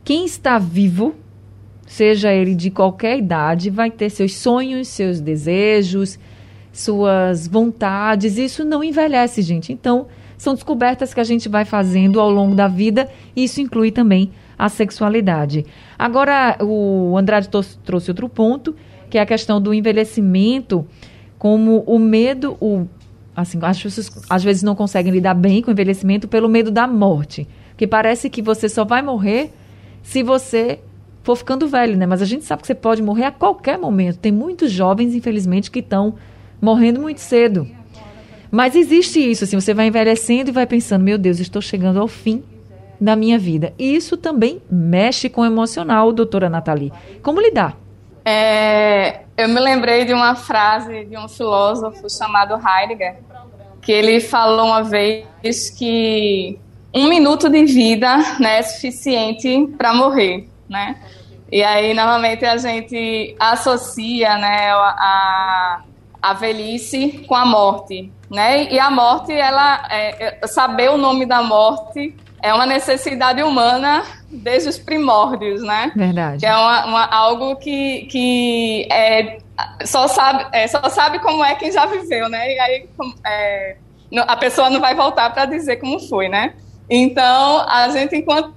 quem 0.05 0.25
está 0.25 0.59
vivo, 0.59 1.14
seja 1.87 2.33
ele 2.33 2.55
de 2.55 2.70
qualquer 2.70 3.18
idade, 3.18 3.70
vai 3.70 3.90
ter 3.90 4.11
seus 4.11 4.37
sonhos, 4.37 4.88
seus 4.88 5.20
desejos 5.20 6.18
suas 6.72 7.46
vontades. 7.46 8.38
Isso 8.38 8.64
não 8.64 8.83
envelhece, 8.83 9.42
gente. 9.42 9.72
Então, 9.72 10.07
são 10.38 10.55
descobertas 10.55 11.12
que 11.12 11.20
a 11.20 11.25
gente 11.25 11.48
vai 11.48 11.64
fazendo 11.64 12.18
ao 12.18 12.31
longo 12.31 12.55
da 12.55 12.66
vida 12.66 13.09
e 13.37 13.44
isso 13.44 13.61
inclui 13.61 13.92
também 13.92 14.33
a 14.59 14.68
sexualidade. 14.68 15.66
Agora, 15.98 16.57
o 16.61 17.16
Andrade 17.16 17.48
trouxe 17.85 18.11
outro 18.11 18.29
ponto, 18.29 18.75
que 19.11 19.18
é 19.18 19.20
a 19.20 19.27
questão 19.27 19.61
do 19.61 19.75
envelhecimento, 19.75 20.87
como 21.42 21.83
o 21.88 21.98
medo, 21.98 22.57
o, 22.61 22.87
assim, 23.35 23.59
as 23.62 23.83
pessoas 23.83 24.09
às 24.31 24.44
vezes 24.44 24.62
não 24.62 24.76
conseguem 24.76 25.12
lidar 25.12 25.35
bem 25.35 25.61
com 25.61 25.70
o 25.70 25.72
envelhecimento 25.72 26.28
pelo 26.28 26.48
medo 26.48 26.70
da 26.70 26.87
morte. 26.87 27.48
Porque 27.70 27.85
parece 27.85 28.31
que 28.31 28.40
você 28.40 28.68
só 28.68 28.85
vai 28.85 29.02
morrer 29.02 29.52
se 30.05 30.22
você 30.22 30.78
for 31.24 31.35
ficando 31.35 31.66
velho, 31.66 31.96
né? 31.96 32.07
Mas 32.07 32.22
a 32.22 32.24
gente 32.24 32.44
sabe 32.44 32.62
que 32.62 32.68
você 32.68 32.76
pode 32.76 33.02
morrer 33.02 33.24
a 33.24 33.33
qualquer 33.33 33.76
momento. 33.76 34.18
Tem 34.18 34.31
muitos 34.31 34.70
jovens, 34.70 35.16
infelizmente, 35.16 35.68
que 35.68 35.81
estão 35.81 36.14
morrendo 36.61 37.00
muito 37.00 37.18
cedo. 37.18 37.66
Mas 38.48 38.76
existe 38.76 39.18
isso, 39.18 39.42
assim, 39.42 39.61
você 39.61 39.74
vai 39.74 39.88
envelhecendo 39.88 40.50
e 40.50 40.52
vai 40.52 40.64
pensando, 40.64 41.02
meu 41.02 41.18
Deus, 41.18 41.40
estou 41.40 41.61
chegando 41.61 41.98
ao 41.98 42.07
fim 42.07 42.44
da 43.00 43.16
minha 43.16 43.37
vida. 43.37 43.74
E 43.76 43.96
isso 43.96 44.16
também 44.16 44.62
mexe 44.70 45.28
com 45.28 45.40
o 45.40 45.44
emocional, 45.44 46.12
doutora 46.12 46.48
Nathalie. 46.48 46.92
Como 47.20 47.40
lidar? 47.40 47.82
É, 48.24 49.22
eu 49.37 49.48
me 49.48 49.61
lembrei 49.61 50.04
de 50.04 50.12
uma 50.12 50.35
frase 50.35 51.04
de 51.04 51.16
um 51.16 51.28
filósofo 51.28 52.08
chamado 52.08 52.54
Heidegger, 52.54 53.18
que 53.80 53.90
ele 53.90 54.20
falou 54.20 54.66
uma 54.66 54.82
vez 54.82 55.70
que 55.70 56.58
um 56.94 57.08
minuto 57.08 57.48
de 57.48 57.64
vida 57.64 58.16
né, 58.38 58.58
é 58.58 58.62
suficiente 58.62 59.66
para 59.76 59.94
morrer, 59.94 60.48
né? 60.68 60.96
E 61.50 61.62
aí, 61.62 61.92
normalmente, 61.92 62.46
a 62.46 62.56
gente 62.56 63.37
associa 63.38 64.38
né, 64.38 64.70
a, 64.70 65.82
a 66.22 66.32
velhice 66.32 67.24
com 67.26 67.35
a 67.35 67.44
morte, 67.44 68.12
né? 68.30 68.72
E 68.72 68.78
a 68.78 68.90
morte, 68.90 69.32
ela, 69.32 69.87
é, 69.90 70.46
saber 70.46 70.90
o 70.90 70.96
nome 70.96 71.26
da 71.26 71.42
morte 71.42 72.14
é 72.40 72.54
uma 72.54 72.64
necessidade 72.64 73.42
humana 73.42 74.04
desde 74.30 74.68
os 74.68 74.78
primórdios, 74.78 75.62
né? 75.62 75.92
Verdade. 75.94 76.38
Que 76.38 76.46
é 76.46 76.54
uma, 76.54 76.87
uma, 76.87 77.04
algo 77.06 77.56
que, 77.56 78.06
que 78.06 78.88
é, 78.90 79.38
só, 79.85 80.06
sabe, 80.06 80.46
é, 80.52 80.66
só 80.68 80.88
sabe 80.88 81.18
como 81.18 81.44
é 81.44 81.54
quem 81.56 81.72
já 81.72 81.87
viveu, 81.87 82.28
né? 82.28 82.54
E 82.54 82.58
aí 82.61 82.88
é, 83.26 83.76
a 84.20 84.37
pessoa 84.37 84.70
não 84.70 84.80
vai 84.80 84.94
voltar 84.94 85.30
para 85.30 85.44
dizer 85.44 85.76
como 85.76 85.98
foi, 86.00 86.28
né? 86.28 86.54
Então, 86.88 87.64
a 87.68 87.88
gente, 87.88 88.16
enquanto 88.16 88.54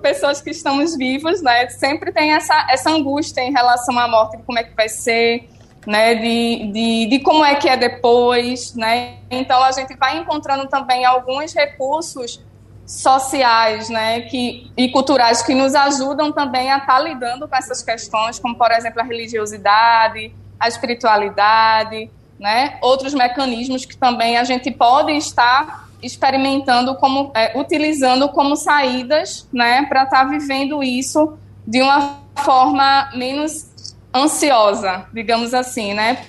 pessoas 0.00 0.40
que 0.40 0.50
estamos 0.50 0.96
vivos, 0.96 1.42
né, 1.42 1.68
sempre 1.68 2.12
tem 2.12 2.32
essa, 2.32 2.66
essa 2.70 2.90
angústia 2.90 3.40
em 3.40 3.52
relação 3.52 3.98
à 3.98 4.06
morte, 4.06 4.36
de 4.36 4.42
como 4.44 4.58
é 4.58 4.62
que 4.62 4.74
vai 4.74 4.88
ser, 4.88 5.48
né, 5.86 6.14
de, 6.14 6.72
de, 6.72 7.06
de, 7.06 7.18
como 7.20 7.44
é 7.44 7.54
que 7.54 7.68
é 7.68 7.76
depois, 7.76 8.74
né? 8.74 9.18
Então 9.30 9.62
a 9.62 9.72
gente 9.72 9.94
vai 9.96 10.18
encontrando 10.18 10.66
também 10.68 11.04
alguns 11.04 11.52
recursos 11.52 12.42
sociais, 12.86 13.88
né, 13.88 14.22
que, 14.22 14.70
e 14.76 14.90
culturais 14.90 15.42
que 15.42 15.54
nos 15.54 15.74
ajudam 15.74 16.30
também 16.30 16.70
a 16.70 16.78
estar 16.78 16.96
tá 16.96 17.00
lidando 17.00 17.48
com 17.48 17.56
essas 17.56 17.82
questões, 17.82 18.38
como 18.38 18.56
por 18.56 18.70
exemplo 18.70 19.00
a 19.00 19.04
religiosidade, 19.04 20.34
a 20.60 20.68
espiritualidade, 20.68 22.10
né? 22.38 22.78
Outros 22.82 23.14
mecanismos 23.14 23.84
que 23.84 23.96
também 23.96 24.36
a 24.36 24.44
gente 24.44 24.70
pode 24.70 25.12
estar 25.12 25.88
experimentando 26.02 26.94
como, 26.96 27.32
é, 27.34 27.58
utilizando 27.58 28.28
como 28.28 28.56
saídas, 28.56 29.48
né, 29.52 29.86
para 29.86 30.04
estar 30.04 30.24
tá 30.24 30.24
vivendo 30.24 30.82
isso 30.82 31.38
de 31.66 31.80
uma 31.80 32.18
forma 32.36 33.10
menos 33.14 33.73
ansiosa, 34.14 35.06
digamos 35.12 35.52
assim, 35.52 35.92
né? 35.92 36.24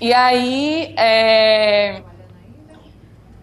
E 0.00 0.12
aí 0.12 0.94
é, 0.98 2.02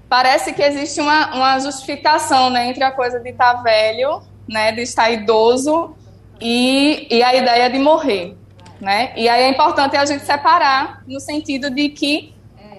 parece 0.08 0.54
que 0.54 0.62
existe 0.62 1.02
uma, 1.02 1.34
uma 1.34 1.60
justificação 1.60 2.50
né, 2.50 2.68
entre 2.68 2.84
a 2.84 2.92
coisa 2.92 3.20
de 3.20 3.30
estar 3.30 3.56
tá 3.56 3.62
velho, 3.62 4.22
né, 4.48 4.72
de 4.72 4.82
estar 4.82 5.10
idoso 5.10 5.96
e, 6.40 7.08
e 7.10 7.24
a 7.24 7.34
ideia 7.34 7.70
de 7.70 7.80
morrer. 7.80 8.38
Né? 8.80 9.14
E 9.16 9.30
aí 9.30 9.44
é 9.44 9.50
importante 9.50 9.96
a 9.96 10.06
gente 10.06 10.26
separar 10.26 11.04
no 11.08 11.20
sentido 11.20 11.70
de 11.70 11.90
que 11.90 12.34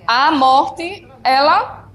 a 0.07 0.31
morte, 0.31 1.09
ela 1.25 1.89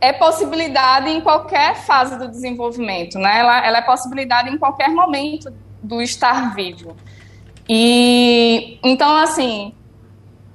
é 0.00 0.12
possibilidade 0.12 1.10
em 1.10 1.20
qualquer 1.20 1.74
fase 1.76 2.16
do 2.16 2.28
desenvolvimento, 2.28 3.18
né? 3.18 3.40
Ela, 3.40 3.66
ela 3.66 3.78
é 3.78 3.82
possibilidade 3.82 4.48
em 4.48 4.56
qualquer 4.56 4.90
momento 4.90 5.52
do 5.82 6.00
estar 6.00 6.54
vivo. 6.54 6.96
E 7.68 8.78
então, 8.82 9.14
assim, 9.16 9.74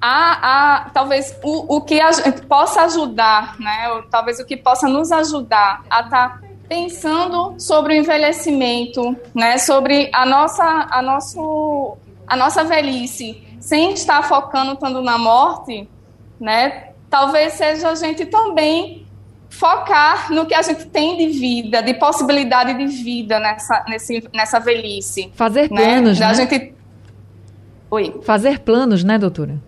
a, 0.00 0.82
a, 0.82 0.90
talvez 0.90 1.34
o, 1.42 1.76
o 1.76 1.80
que 1.80 2.00
a 2.00 2.12
gente 2.12 2.42
possa 2.42 2.82
ajudar, 2.82 3.58
né? 3.58 3.90
Ou, 3.92 4.02
talvez 4.02 4.38
o 4.40 4.44
que 4.44 4.56
possa 4.56 4.88
nos 4.88 5.10
ajudar 5.12 5.82
a 5.88 6.00
estar 6.00 6.40
tá 6.40 6.40
pensando 6.68 7.54
sobre 7.58 7.94
o 7.94 7.96
envelhecimento, 7.96 9.16
né? 9.34 9.56
Sobre 9.58 10.10
a 10.12 10.26
nossa, 10.26 10.88
a 10.90 11.00
nosso, 11.00 11.96
a 12.26 12.36
nossa 12.36 12.64
velhice, 12.64 13.42
sem 13.60 13.92
estar 13.92 14.22
focando 14.24 14.76
tanto 14.76 15.00
na 15.00 15.16
morte, 15.16 15.88
né? 16.40 16.88
Talvez 17.08 17.54
seja 17.54 17.90
a 17.90 17.94
gente 17.94 18.26
também 18.26 19.06
focar 19.48 20.32
no 20.32 20.44
que 20.44 20.54
a 20.54 20.62
gente 20.62 20.86
tem 20.86 21.16
de 21.16 21.28
vida, 21.28 21.80
de 21.80 21.94
possibilidade 21.94 22.74
de 22.74 22.86
vida 22.86 23.38
nessa, 23.38 23.84
nesse, 23.88 24.28
nessa 24.34 24.58
velhice. 24.58 25.32
Fazer 25.34 25.70
né? 25.70 25.82
planos, 25.82 26.18
né? 26.18 26.26
A 26.26 26.34
gente... 26.34 26.73
Oi. 27.94 28.12
Fazer 28.22 28.58
planos, 28.58 29.04
né, 29.04 29.16
doutora? 29.16 29.62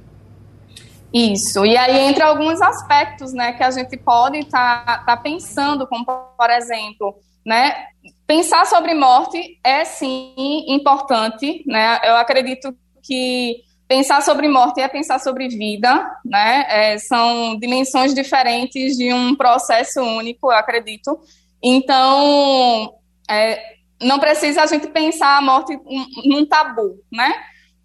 Isso. 1.14 1.64
E 1.64 1.76
aí 1.76 2.08
entra 2.08 2.26
alguns 2.26 2.60
aspectos, 2.60 3.32
né, 3.32 3.52
que 3.52 3.62
a 3.62 3.70
gente 3.70 3.96
pode 3.96 4.38
estar 4.38 4.84
tá, 4.84 4.98
tá 5.04 5.16
pensando, 5.16 5.86
como 5.86 6.04
por 6.04 6.50
exemplo, 6.50 7.14
né, 7.46 7.86
pensar 8.26 8.66
sobre 8.66 8.94
morte 8.94 9.60
é 9.62 9.84
sim 9.84 10.64
importante, 10.66 11.62
né? 11.68 12.00
Eu 12.02 12.16
acredito 12.16 12.76
que 13.00 13.58
pensar 13.86 14.20
sobre 14.22 14.48
morte 14.48 14.80
é 14.80 14.88
pensar 14.88 15.20
sobre 15.20 15.46
vida, 15.46 16.10
né? 16.24 16.66
É, 16.68 16.98
são 16.98 17.56
dimensões 17.60 18.12
diferentes 18.12 18.96
de 18.96 19.14
um 19.14 19.36
processo 19.36 20.00
único, 20.00 20.50
eu 20.50 20.56
acredito. 20.56 21.16
Então, 21.62 22.92
é, 23.30 23.76
não 24.02 24.18
precisa 24.18 24.62
a 24.62 24.66
gente 24.66 24.88
pensar 24.88 25.38
a 25.38 25.40
morte 25.40 25.78
num 26.24 26.44
tabu, 26.44 27.00
né? 27.12 27.32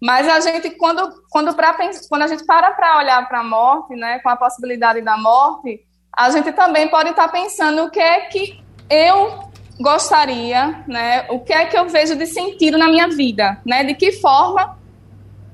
Mas 0.02 0.28
a 0.28 0.40
gente, 0.40 0.68
quando, 0.70 1.22
quando, 1.30 1.54
pra, 1.54 1.76
quando 2.08 2.22
a 2.22 2.26
gente 2.26 2.44
para 2.44 2.72
para 2.72 2.98
olhar 2.98 3.28
para 3.28 3.38
a 3.38 3.44
morte, 3.44 3.94
né, 3.94 4.18
com 4.18 4.28
a 4.28 4.34
possibilidade 4.34 5.00
da 5.00 5.16
morte, 5.16 5.80
a 6.12 6.28
gente 6.28 6.50
também 6.50 6.88
pode 6.88 7.10
estar 7.10 7.28
tá 7.28 7.32
pensando 7.32 7.84
o 7.84 7.90
que 7.90 8.00
é 8.00 8.22
que 8.22 8.60
eu 8.90 9.48
gostaria, 9.80 10.82
né, 10.88 11.26
o 11.30 11.38
que 11.38 11.52
é 11.52 11.66
que 11.66 11.78
eu 11.78 11.88
vejo 11.88 12.16
de 12.16 12.26
sentido 12.26 12.76
na 12.76 12.88
minha 12.88 13.06
vida, 13.06 13.60
né, 13.64 13.84
de 13.84 13.94
que 13.94 14.10
forma 14.10 14.76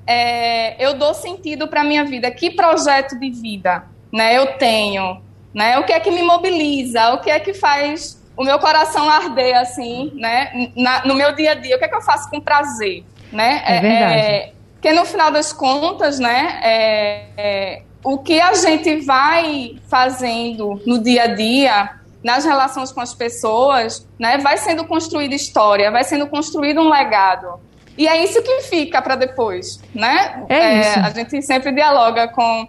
é, 0.06 0.82
eu 0.82 0.94
dou 0.94 1.12
sentido 1.12 1.68
para 1.68 1.82
a 1.82 1.84
minha 1.84 2.06
vida, 2.06 2.30
que 2.30 2.50
projeto 2.50 3.20
de 3.20 3.30
vida 3.30 3.84
né, 4.10 4.34
eu 4.34 4.56
tenho, 4.56 5.20
né, 5.52 5.78
o 5.78 5.84
que 5.84 5.92
é 5.92 6.00
que 6.00 6.10
me 6.10 6.22
mobiliza, 6.22 7.12
o 7.12 7.20
que 7.20 7.30
é 7.30 7.38
que 7.38 7.52
faz 7.52 8.18
o 8.34 8.44
meu 8.44 8.58
coração 8.58 9.10
arder 9.10 9.58
assim, 9.58 10.10
né, 10.14 10.70
na, 10.74 11.04
no 11.04 11.14
meu 11.14 11.34
dia 11.34 11.50
a 11.50 11.54
dia, 11.54 11.76
o 11.76 11.78
que 11.78 11.84
é 11.84 11.88
que 11.88 11.96
eu 11.96 12.00
faço 12.00 12.30
com 12.30 12.40
prazer 12.40 13.04
né? 13.32 13.62
É 13.64 13.80
verdade. 13.80 14.14
É, 14.14 14.52
porque 14.74 14.92
no 14.92 15.04
final 15.04 15.30
das 15.30 15.52
contas, 15.52 16.18
né, 16.18 16.60
é, 16.62 17.24
é, 17.36 17.82
o 18.04 18.18
que 18.18 18.40
a 18.40 18.54
gente 18.54 19.00
vai 19.00 19.76
fazendo 19.88 20.80
no 20.86 21.02
dia 21.02 21.24
a 21.24 21.26
dia, 21.26 21.90
nas 22.22 22.44
relações 22.44 22.92
com 22.92 23.00
as 23.00 23.12
pessoas, 23.12 24.06
né, 24.18 24.38
vai 24.38 24.56
sendo 24.56 24.84
construída 24.84 25.34
história, 25.34 25.90
vai 25.90 26.04
sendo 26.04 26.26
construído 26.28 26.80
um 26.80 26.88
legado. 26.88 27.60
E 27.96 28.06
é 28.06 28.22
isso 28.22 28.40
que 28.42 28.60
fica 28.62 29.02
para 29.02 29.16
depois, 29.16 29.82
né? 29.92 30.44
É, 30.48 30.56
é 30.58 30.80
isso. 30.80 31.00
A 31.00 31.10
gente 31.10 31.42
sempre 31.42 31.72
dialoga 31.72 32.28
com, 32.28 32.68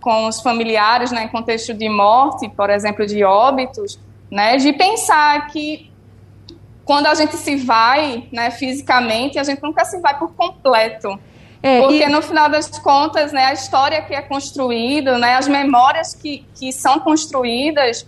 com 0.00 0.26
os 0.26 0.40
familiares, 0.40 1.12
né, 1.12 1.24
em 1.24 1.28
contexto 1.28 1.74
de 1.74 1.88
morte, 1.90 2.48
por 2.48 2.70
exemplo, 2.70 3.06
de 3.06 3.22
óbitos, 3.22 3.98
né, 4.30 4.56
de 4.56 4.72
pensar 4.72 5.48
que 5.48 5.89
quando 6.90 7.06
a 7.06 7.14
gente 7.14 7.36
se 7.36 7.54
vai, 7.54 8.24
né, 8.32 8.50
fisicamente, 8.50 9.38
a 9.38 9.44
gente 9.44 9.62
nunca 9.62 9.84
se 9.84 10.00
vai 10.00 10.18
por 10.18 10.34
completo. 10.34 11.16
É, 11.62 11.80
Porque 11.82 12.02
e... 12.02 12.08
no 12.08 12.20
final 12.20 12.48
das 12.48 12.68
contas, 12.80 13.32
né, 13.32 13.44
a 13.44 13.52
história 13.52 14.02
que 14.02 14.12
é 14.12 14.20
construída, 14.20 15.16
né, 15.16 15.36
as 15.36 15.46
memórias 15.46 16.16
que, 16.16 16.44
que 16.52 16.72
são 16.72 16.98
construídas, 16.98 18.04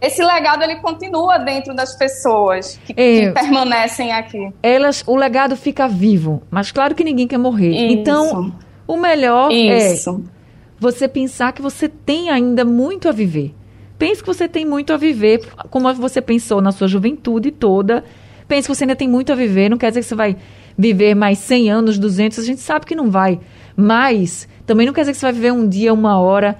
esse 0.00 0.24
legado 0.24 0.62
ele 0.62 0.76
continua 0.76 1.36
dentro 1.36 1.74
das 1.74 1.94
pessoas 1.94 2.80
que, 2.86 2.94
é, 2.96 3.26
que, 3.26 3.32
permanecem 3.32 4.10
aqui. 4.10 4.50
Elas, 4.62 5.04
o 5.06 5.14
legado 5.14 5.54
fica 5.54 5.86
vivo, 5.86 6.42
mas 6.50 6.72
claro 6.72 6.94
que 6.94 7.04
ninguém 7.04 7.28
quer 7.28 7.38
morrer. 7.38 7.68
Isso. 7.68 7.98
Então, 7.98 8.50
o 8.86 8.96
melhor 8.96 9.52
é 9.52 9.92
Isso. 9.92 10.24
é 10.26 10.36
você 10.80 11.06
pensar 11.06 11.52
que 11.52 11.60
você 11.60 11.86
tem 11.86 12.30
ainda 12.30 12.64
muito 12.64 13.10
a 13.10 13.12
viver. 13.12 13.54
Pense 13.98 14.20
que 14.22 14.26
você 14.26 14.46
tem 14.46 14.64
muito 14.64 14.92
a 14.92 14.96
viver, 14.96 15.40
como 15.70 15.92
você 15.94 16.20
pensou 16.20 16.60
na 16.60 16.72
sua 16.72 16.86
juventude 16.86 17.50
toda. 17.50 18.04
Pense 18.46 18.68
que 18.68 18.74
você 18.74 18.84
ainda 18.84 18.96
tem 18.96 19.08
muito 19.08 19.32
a 19.32 19.34
viver, 19.34 19.70
não 19.70 19.78
quer 19.78 19.88
dizer 19.88 20.00
que 20.00 20.06
você 20.06 20.14
vai 20.14 20.36
viver 20.76 21.14
mais 21.14 21.38
100 21.38 21.70
anos, 21.70 21.98
200, 21.98 22.38
a 22.38 22.42
gente 22.42 22.60
sabe 22.60 22.84
que 22.84 22.94
não 22.94 23.10
vai. 23.10 23.40
Mas 23.74 24.48
também 24.66 24.86
não 24.86 24.92
quer 24.92 25.02
dizer 25.02 25.12
que 25.12 25.18
você 25.18 25.26
vai 25.26 25.32
viver 25.32 25.52
um 25.52 25.66
dia, 25.66 25.92
uma 25.92 26.18
hora, 26.20 26.58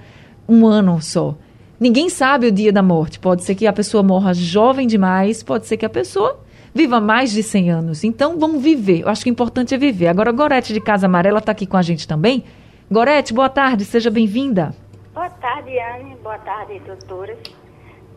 um 0.49 0.65
ano 0.65 1.01
só. 1.01 1.37
Ninguém 1.79 2.09
sabe 2.09 2.47
o 2.47 2.51
dia 2.51 2.71
da 2.71 2.81
morte. 2.81 3.19
Pode 3.19 3.43
ser 3.43 3.53
que 3.53 3.67
a 3.67 3.73
pessoa 3.73 4.01
morra 4.01 4.33
jovem 4.33 4.87
demais, 4.87 5.43
pode 5.43 5.67
ser 5.67 5.77
que 5.77 5.85
a 5.85 5.89
pessoa 5.89 6.39
viva 6.73 6.99
mais 6.99 7.31
de 7.31 7.43
100 7.43 7.69
anos. 7.69 8.03
Então, 8.03 8.39
vamos 8.39 8.61
viver. 8.61 9.01
Eu 9.01 9.09
acho 9.09 9.23
que 9.23 9.29
o 9.29 9.31
importante 9.31 9.75
é 9.75 9.77
viver. 9.77 10.07
Agora, 10.07 10.29
a 10.29 10.33
Gorete 10.33 10.73
de 10.73 10.81
Casa 10.81 11.05
Amarela 11.05 11.39
está 11.39 11.51
aqui 11.51 11.67
com 11.67 11.77
a 11.77 11.81
gente 11.81 12.07
também. 12.07 12.43
Gorete, 12.89 13.33
boa 13.33 13.49
tarde, 13.49 13.85
seja 13.85 14.09
bem-vinda. 14.09 14.73
Boa 15.17 15.31
tarde, 15.31 15.79
Anne. 15.79 16.15
Boa 16.17 16.37
tarde, 16.37 16.79
doutoras. 16.81 17.39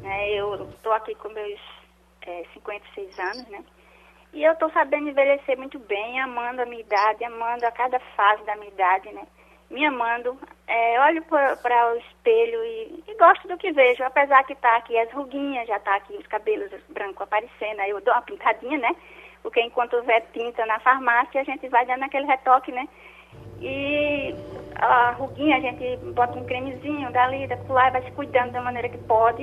É, 0.04 0.34
eu 0.34 0.68
estou 0.68 0.92
aqui 0.92 1.14
com 1.14 1.30
meus 1.30 1.58
é, 2.20 2.44
56 2.52 3.18
anos, 3.18 3.48
né? 3.48 3.64
E 4.34 4.44
eu 4.44 4.52
estou 4.52 4.70
sabendo 4.70 5.08
envelhecer 5.08 5.56
muito 5.56 5.78
bem, 5.78 6.20
amando 6.20 6.60
a 6.60 6.66
minha 6.66 6.82
idade, 6.82 7.24
amando 7.24 7.64
a 7.64 7.72
cada 7.72 7.98
fase 8.14 8.44
da 8.44 8.54
minha 8.56 8.68
idade, 8.68 9.10
né? 9.12 9.26
Me 9.70 9.82
amando. 9.86 10.38
É, 10.66 11.00
olho 11.00 11.24
para 11.24 11.90
o 11.90 11.96
espelho 11.96 12.62
e, 12.64 13.02
e, 13.08 13.14
gosto 13.16 13.48
do 13.48 13.56
que 13.56 13.72
vejo, 13.72 14.04
apesar 14.04 14.44
que 14.44 14.54
tá 14.56 14.76
aqui 14.76 14.98
as 14.98 15.10
ruguinhas, 15.10 15.66
já 15.66 15.80
tá 15.80 15.96
aqui 15.96 16.12
os 16.18 16.26
cabelos 16.26 16.70
brancos 16.90 17.22
aparecendo, 17.22 17.80
aí 17.80 17.88
eu 17.88 18.02
dou 18.02 18.12
uma 18.12 18.20
pintadinha, 18.20 18.76
né? 18.76 18.94
Porque 19.42 19.62
enquanto 19.62 19.94
houver 19.94 20.22
tinta 20.34 20.66
na 20.66 20.78
farmácia, 20.80 21.40
a 21.40 21.44
gente 21.44 21.66
vai 21.70 21.86
dando 21.86 22.02
aquele 22.04 22.26
retoque, 22.26 22.70
né? 22.70 22.86
E 23.62 24.34
a 24.80 25.12
ruguinha 25.12 25.56
a 25.56 25.60
gente 25.60 25.96
bota 26.14 26.38
um 26.38 26.44
cremezinho 26.44 27.12
dali, 27.12 27.46
da 27.46 27.56
e 27.56 27.90
vai 27.90 28.02
se 28.02 28.10
cuidando 28.12 28.52
da 28.52 28.62
maneira 28.62 28.88
que 28.88 28.98
pode. 28.98 29.42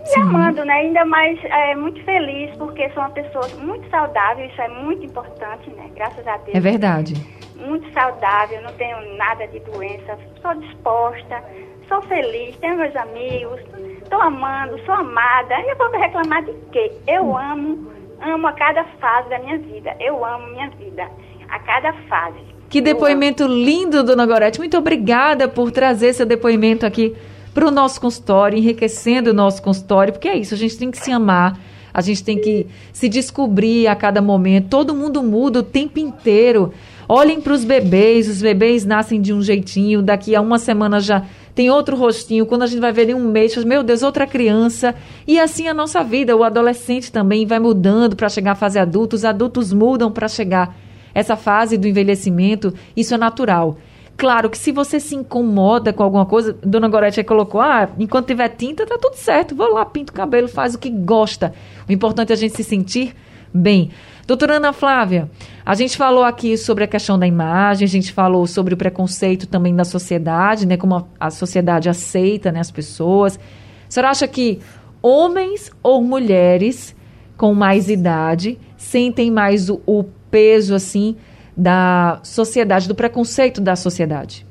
E 0.00 0.06
Sim. 0.06 0.20
amando, 0.20 0.64
né? 0.64 0.74
Ainda 0.74 1.04
mais 1.04 1.42
é, 1.44 1.74
muito 1.74 2.02
feliz, 2.04 2.54
porque 2.56 2.88
sou 2.90 3.02
uma 3.02 3.10
pessoa 3.10 3.48
muito 3.58 3.88
saudável, 3.90 4.46
isso 4.46 4.60
é 4.60 4.68
muito 4.68 5.04
importante, 5.04 5.70
né? 5.70 5.90
Graças 5.94 6.26
a 6.26 6.36
Deus. 6.36 6.56
É 6.56 6.60
verdade. 6.60 7.14
Muito 7.56 7.90
saudável, 7.92 8.62
não 8.62 8.72
tenho 8.74 9.16
nada 9.16 9.46
de 9.48 9.58
doença, 9.60 10.16
sou 10.40 10.54
disposta, 10.54 11.42
sou 11.88 12.00
feliz, 12.02 12.56
tenho 12.58 12.76
meus 12.76 12.94
amigos, 12.94 13.60
estou 14.02 14.20
amando, 14.20 14.78
sou 14.84 14.94
amada. 14.94 15.58
E 15.60 15.70
eu 15.70 15.76
vou 15.76 15.90
reclamar 15.90 16.44
de 16.44 16.52
quê? 16.70 16.92
Eu 17.08 17.36
amo, 17.36 17.90
amo 18.20 18.46
a 18.46 18.52
cada 18.52 18.84
fase 19.00 19.28
da 19.30 19.38
minha 19.40 19.58
vida. 19.58 19.96
Eu 19.98 20.24
amo 20.24 20.46
minha 20.48 20.70
vida, 20.70 21.10
a 21.48 21.58
cada 21.58 21.92
fase. 22.08 22.57
Que 22.68 22.82
depoimento 22.82 23.46
lindo, 23.46 24.02
dona 24.02 24.26
Gorete. 24.26 24.58
Muito 24.58 24.76
obrigada 24.76 25.48
por 25.48 25.70
trazer 25.70 26.12
seu 26.12 26.26
depoimento 26.26 26.84
aqui 26.84 27.14
para 27.54 27.66
o 27.66 27.70
nosso 27.70 27.98
consultório, 27.98 28.58
enriquecendo 28.58 29.30
o 29.30 29.34
nosso 29.34 29.62
consultório, 29.62 30.12
porque 30.12 30.28
é 30.28 30.36
isso, 30.36 30.54
a 30.54 30.56
gente 30.56 30.76
tem 30.76 30.90
que 30.90 30.98
se 30.98 31.10
amar, 31.10 31.58
a 31.92 32.00
gente 32.02 32.22
tem 32.22 32.38
que 32.38 32.66
se 32.92 33.08
descobrir 33.08 33.86
a 33.86 33.96
cada 33.96 34.20
momento. 34.20 34.68
Todo 34.68 34.94
mundo 34.94 35.22
muda 35.22 35.60
o 35.60 35.62
tempo 35.62 35.98
inteiro. 35.98 36.72
Olhem 37.08 37.40
para 37.40 37.54
os 37.54 37.64
bebês, 37.64 38.28
os 38.28 38.42
bebês 38.42 38.84
nascem 38.84 39.18
de 39.18 39.32
um 39.32 39.40
jeitinho, 39.40 40.02
daqui 40.02 40.36
a 40.36 40.40
uma 40.42 40.58
semana 40.58 41.00
já 41.00 41.24
tem 41.54 41.70
outro 41.70 41.96
rostinho, 41.96 42.44
quando 42.44 42.62
a 42.62 42.66
gente 42.66 42.80
vai 42.80 42.92
ver 42.92 43.08
em 43.08 43.14
um 43.14 43.30
mês, 43.30 43.56
meu 43.64 43.82
Deus, 43.82 44.02
outra 44.02 44.26
criança. 44.26 44.94
E 45.26 45.40
assim 45.40 45.66
a 45.68 45.74
nossa 45.74 46.04
vida, 46.04 46.36
o 46.36 46.44
adolescente 46.44 47.10
também 47.10 47.46
vai 47.46 47.58
mudando 47.58 48.14
para 48.14 48.28
chegar 48.28 48.52
à 48.52 48.54
fase 48.54 48.78
adulta, 48.78 49.16
os 49.16 49.24
adultos 49.24 49.72
mudam 49.72 50.12
para 50.12 50.28
chegar 50.28 50.76
essa 51.14 51.36
fase 51.36 51.76
do 51.76 51.88
envelhecimento, 51.88 52.72
isso 52.96 53.14
é 53.14 53.18
natural. 53.18 53.78
Claro 54.16 54.50
que 54.50 54.58
se 54.58 54.72
você 54.72 54.98
se 54.98 55.14
incomoda 55.14 55.92
com 55.92 56.02
alguma 56.02 56.26
coisa, 56.26 56.52
Dona 56.64 56.88
Gorete 56.88 57.22
colocou, 57.22 57.60
ah, 57.60 57.88
enquanto 58.00 58.26
tiver 58.26 58.48
tinta, 58.48 58.84
tá 58.84 58.98
tudo 59.00 59.14
certo. 59.14 59.54
Vou 59.54 59.72
lá, 59.72 59.84
pinta 59.84 60.12
o 60.12 60.16
cabelo, 60.16 60.48
faz 60.48 60.74
o 60.74 60.78
que 60.78 60.90
gosta. 60.90 61.54
O 61.88 61.92
importante 61.92 62.30
é 62.30 62.32
a 62.32 62.36
gente 62.36 62.56
se 62.56 62.64
sentir 62.64 63.14
bem. 63.54 63.90
Doutora 64.26 64.56
Ana 64.56 64.72
Flávia, 64.72 65.30
a 65.64 65.74
gente 65.76 65.96
falou 65.96 66.24
aqui 66.24 66.56
sobre 66.58 66.82
a 66.82 66.88
questão 66.88 67.16
da 67.16 67.28
imagem, 67.28 67.84
a 67.86 67.88
gente 67.88 68.12
falou 68.12 68.44
sobre 68.46 68.74
o 68.74 68.76
preconceito 68.76 69.46
também 69.46 69.74
da 69.74 69.84
sociedade, 69.84 70.66
né? 70.66 70.76
Como 70.76 70.96
a, 70.96 71.04
a 71.20 71.30
sociedade 71.30 71.88
aceita 71.88 72.50
né, 72.50 72.58
as 72.58 72.72
pessoas. 72.72 73.38
A 73.38 73.90
senhora 73.90 74.10
acha 74.10 74.26
que 74.26 74.58
homens 75.00 75.70
ou 75.80 76.02
mulheres 76.02 76.94
com 77.36 77.54
mais 77.54 77.88
idade 77.88 78.58
sentem 78.76 79.30
mais 79.30 79.70
o, 79.70 79.80
o 79.86 80.04
peso 80.30 80.74
assim 80.74 81.16
da 81.56 82.20
sociedade, 82.22 82.86
do 82.86 82.94
preconceito 82.94 83.60
da 83.60 83.74
sociedade? 83.74 84.46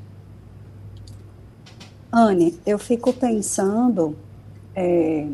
Anne, 2.12 2.58
eu 2.66 2.78
fico 2.78 3.12
pensando, 3.12 4.16
é, 4.74 5.26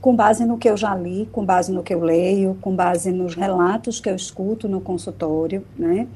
com 0.00 0.14
base 0.14 0.44
no 0.44 0.58
que 0.58 0.68
eu 0.68 0.76
já 0.76 0.94
li, 0.94 1.28
com 1.32 1.44
base 1.44 1.72
no 1.72 1.82
que 1.82 1.94
eu 1.94 2.00
leio, 2.00 2.56
com 2.60 2.74
base 2.74 3.10
nos 3.10 3.34
relatos 3.34 4.00
que 4.00 4.08
eu 4.08 4.14
escuto 4.14 4.68
no 4.68 4.80
consultório, 4.80 5.64
né? 5.76 6.06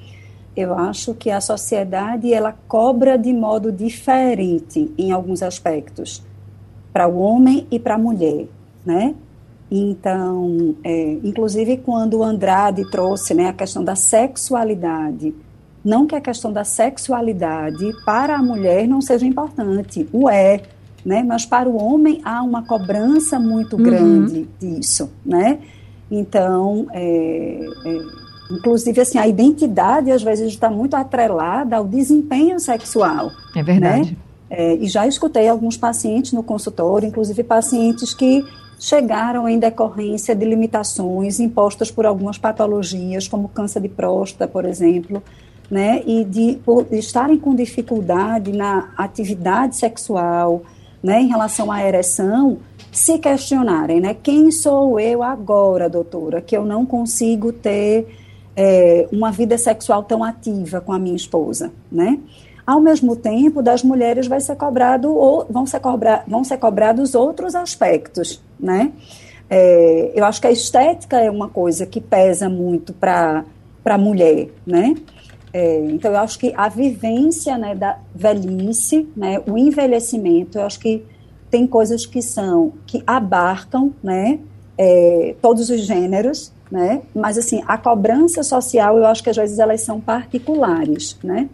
Eu 0.57 0.77
acho 0.77 1.15
que 1.15 1.31
a 1.31 1.41
sociedade 1.41 2.33
ela 2.33 2.53
cobra 2.67 3.17
de 3.17 3.33
modo 3.33 3.71
diferente 3.71 4.93
em 4.99 5.13
alguns 5.13 5.43
aspectos 5.43 6.23
para 6.93 7.07
o 7.07 7.19
homem 7.19 7.67
e 7.71 7.79
para 7.79 7.95
a 7.95 7.99
mulher, 7.99 8.47
né? 8.85 9.15
Então, 9.71 10.75
é, 10.83 11.19
inclusive 11.23 11.77
quando 11.77 12.19
o 12.19 12.25
Andrade 12.25 12.91
trouxe 12.91 13.35
né, 13.35 13.49
a 13.49 13.53
questão 13.53 13.85
da 13.85 13.95
sexualidade, 13.95 15.33
não 15.85 16.07
que 16.07 16.15
a 16.15 16.21
questão 16.21 16.53
da 16.53 16.65
sexualidade 16.65 17.93
para 18.05 18.37
a 18.37 18.43
mulher 18.43 18.87
não 18.89 19.01
seja 19.01 19.25
importante, 19.25 20.09
o 20.13 20.29
é, 20.29 20.61
né? 21.05 21.23
Mas 21.23 21.47
para 21.47 21.69
o 21.69 21.83
homem 21.83 22.21
há 22.25 22.43
uma 22.43 22.63
cobrança 22.67 23.39
muito 23.39 23.77
uhum. 23.77 23.83
grande 23.83 24.49
disso, 24.59 25.11
né? 25.25 25.59
Então, 26.11 26.87
é, 26.93 27.67
é, 27.87 28.03
inclusive 28.51 29.01
assim, 29.01 29.19
a 29.19 29.27
identidade 29.27 30.11
às 30.11 30.23
vezes 30.23 30.49
está 30.49 30.69
muito 30.69 30.95
atrelada 30.95 31.77
ao 31.77 31.87
desempenho 31.87 32.59
sexual. 32.59 33.31
É 33.55 33.63
verdade. 33.63 34.11
Né? 34.11 34.17
É, 34.51 34.75
e 34.75 34.89
já 34.89 35.07
escutei 35.07 35.49
alguns 35.49 35.77
pacientes 35.77 36.33
no 36.33 36.43
consultório, 36.43 37.07
inclusive 37.07 37.45
pacientes 37.45 38.13
que 38.13 38.45
chegaram 38.81 39.47
em 39.47 39.59
decorrência 39.59 40.35
de 40.35 40.47
limitações 40.47 41.39
impostas 41.39 41.91
por 41.91 42.07
algumas 42.07 42.39
patologias, 42.39 43.29
como 43.29 43.47
câncer 43.47 43.83
de 43.83 43.91
próstata, 43.91 44.49
por 44.49 44.65
exemplo, 44.65 45.23
né, 45.71 46.03
e 46.07 46.25
de, 46.25 46.59
de 46.91 46.99
estarem 46.99 47.39
com 47.39 47.55
dificuldade 47.55 48.53
na 48.53 48.91
atividade 48.97 49.77
sexual, 49.77 50.63
né, 51.03 51.21
em 51.21 51.29
relação 51.29 51.71
à 51.71 51.87
ereção, 51.87 52.59
se 52.91 53.19
questionarem, 53.19 54.01
né, 54.01 54.17
quem 54.21 54.51
sou 54.51 54.99
eu 54.99 55.23
agora, 55.23 55.87
doutora, 55.87 56.41
que 56.41 56.57
eu 56.57 56.65
não 56.65 56.87
consigo 56.87 57.53
ter 57.53 58.09
é, 58.57 59.07
uma 59.13 59.31
vida 59.31 59.59
sexual 59.59 60.03
tão 60.03 60.25
ativa 60.25 60.81
com 60.81 60.93
a 60.93 60.99
minha 60.99 61.15
esposa, 61.15 61.71
né? 61.93 62.19
Ao 62.71 62.81
mesmo 62.81 63.17
tempo, 63.17 63.63
das 63.63 63.83
mulheres 63.83 64.29
vai 64.29 64.39
ser 64.39 64.55
cobrado 64.55 65.13
ou 65.13 65.45
vão 65.51 65.67
ser, 65.67 65.81
cobra, 65.81 66.23
vão 66.29 66.45
ser 66.45 66.57
cobrados 66.57 67.17
outros 67.17 67.57
aspectos, 67.57 68.41
né? 68.61 68.93
É, 69.51 70.13
eu 70.15 70.25
acho 70.25 70.41
que 70.41 70.47
a 70.47 70.53
estética 70.53 71.19
é 71.19 71.29
uma 71.29 71.49
coisa 71.49 71.85
que 71.85 72.01
pesa 72.01 72.49
muito 72.49 72.93
para 72.93 73.45
a 73.85 73.99
mulher, 73.99 74.51
né? 74.65 74.95
É, 75.53 75.85
então, 75.87 76.13
eu 76.13 76.19
acho 76.19 76.39
que 76.39 76.55
a 76.57 76.69
vivência 76.69 77.59
né, 77.59 77.75
da 77.75 77.99
velhice, 78.15 79.09
né, 79.17 79.43
o 79.49 79.59
envelhecimento, 79.59 80.57
eu 80.57 80.63
acho 80.63 80.79
que 80.79 81.05
tem 81.51 81.67
coisas 81.67 82.07
que 82.07 82.23
são, 82.23 82.75
que 82.87 83.03
abarcam, 83.05 83.93
né, 84.01 84.39
é, 84.79 85.35
todos 85.43 85.71
os 85.71 85.81
gêneros, 85.81 86.53
né, 86.71 87.03
mas, 87.13 87.37
assim, 87.37 87.65
a 87.67 87.77
cobrança 87.77 88.45
social, 88.45 88.97
eu 88.97 89.07
acho 89.07 89.25
que 89.25 89.31
às 89.31 89.37
vezes 89.37 89.59
elas 89.59 89.81
são 89.81 90.01
particulares, 90.01 91.19
né. 91.25 91.49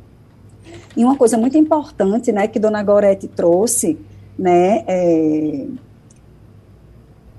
E 0.96 1.04
uma 1.04 1.16
coisa 1.16 1.36
muito 1.36 1.58
importante, 1.58 2.32
né, 2.32 2.48
que 2.48 2.58
Dona 2.58 2.82
Gorete 2.82 3.28
trouxe, 3.28 3.98
né, 4.38 4.82
é, 4.86 5.66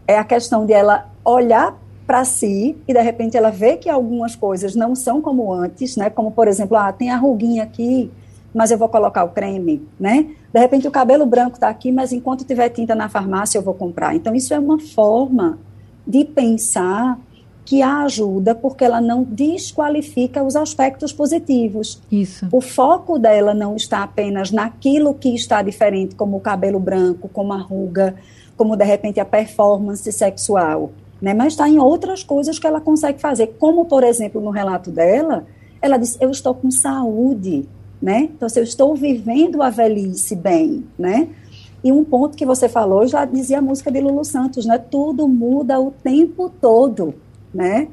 é 0.07 0.17
a 0.17 0.23
questão 0.23 0.65
de 0.65 0.73
ela 0.73 1.09
olhar 1.25 1.77
para 2.07 2.23
si 2.23 2.77
e 2.87 2.93
de 2.93 3.01
repente 3.01 3.35
ela 3.35 3.51
vê 3.51 3.75
que 3.75 3.89
algumas 3.89 4.35
coisas 4.35 4.75
não 4.75 4.95
são 4.95 5.21
como 5.21 5.51
antes, 5.51 5.97
né? 5.97 6.09
Como 6.09 6.31
por 6.31 6.47
exemplo, 6.47 6.77
ah, 6.77 6.91
tem 6.93 7.11
a 7.11 7.17
ruguinha 7.17 7.63
aqui, 7.63 8.09
mas 8.53 8.71
eu 8.71 8.77
vou 8.77 8.87
colocar 8.87 9.25
o 9.25 9.29
creme, 9.29 9.85
né? 9.99 10.29
De 10.53 10.59
repente 10.59 10.87
o 10.87 10.91
cabelo 10.91 11.25
branco 11.25 11.55
está 11.55 11.67
aqui, 11.67 11.91
mas 11.91 12.13
enquanto 12.13 12.45
tiver 12.45 12.69
tinta 12.69 12.95
na 12.95 13.09
farmácia 13.09 13.57
eu 13.57 13.61
vou 13.61 13.73
comprar. 13.73 14.15
Então 14.15 14.33
isso 14.33 14.53
é 14.53 14.59
uma 14.59 14.79
forma 14.79 15.59
de 16.07 16.23
pensar 16.23 17.19
que 17.67 17.81
a 17.81 18.03
ajuda 18.03 18.55
porque 18.55 18.85
ela 18.85 19.01
não 19.01 19.23
desqualifica 19.23 20.41
os 20.41 20.55
aspectos 20.55 21.11
positivos. 21.11 22.01
Isso. 22.09 22.47
O 22.49 22.61
foco 22.61 23.19
dela 23.19 23.53
não 23.53 23.75
está 23.75 24.03
apenas 24.03 24.51
naquilo 24.51 25.13
que 25.13 25.35
está 25.35 25.61
diferente, 25.61 26.15
como 26.15 26.37
o 26.37 26.39
cabelo 26.39 26.79
branco, 26.79 27.27
como 27.27 27.51
a 27.51 27.57
ruga, 27.57 28.15
como 28.55 28.77
de 28.77 28.85
repente 28.85 29.19
a 29.19 29.25
performance 29.25 30.09
sexual 30.13 30.91
né? 31.21 31.33
Mas 31.33 31.53
está 31.53 31.67
em 31.67 31.79
outras 31.79 32.23
coisas 32.23 32.59
que 32.59 32.67
ela 32.67 32.79
consegue 32.79 33.19
fazer, 33.19 33.55
como 33.59 33.85
por 33.85 34.03
exemplo 34.03 34.41
no 34.41 34.51
relato 34.51 34.91
dela, 34.91 35.45
ela 35.81 35.97
disse: 35.97 36.17
eu 36.21 36.29
estou 36.29 36.53
com 36.53 36.69
saúde, 36.71 37.67
né? 38.01 38.29
Então 38.35 38.47
se 38.47 38.59
eu 38.59 38.63
estou 38.63 38.95
vivendo 38.95 39.61
a 39.61 39.69
velhice 39.69 40.35
bem, 40.35 40.85
né? 40.97 41.27
E 41.83 41.91
um 41.91 42.03
ponto 42.03 42.35
que 42.35 42.45
você 42.45 42.67
falou, 42.67 43.05
já 43.07 43.23
dizia 43.23 43.59
a 43.59 43.61
música 43.61 43.91
de 43.91 43.99
Lulu 43.99 44.25
Santos, 44.25 44.65
né? 44.65 44.77
Tudo 44.77 45.27
muda 45.27 45.79
o 45.79 45.91
tempo 45.91 46.49
todo, 46.49 47.13
né? 47.53 47.87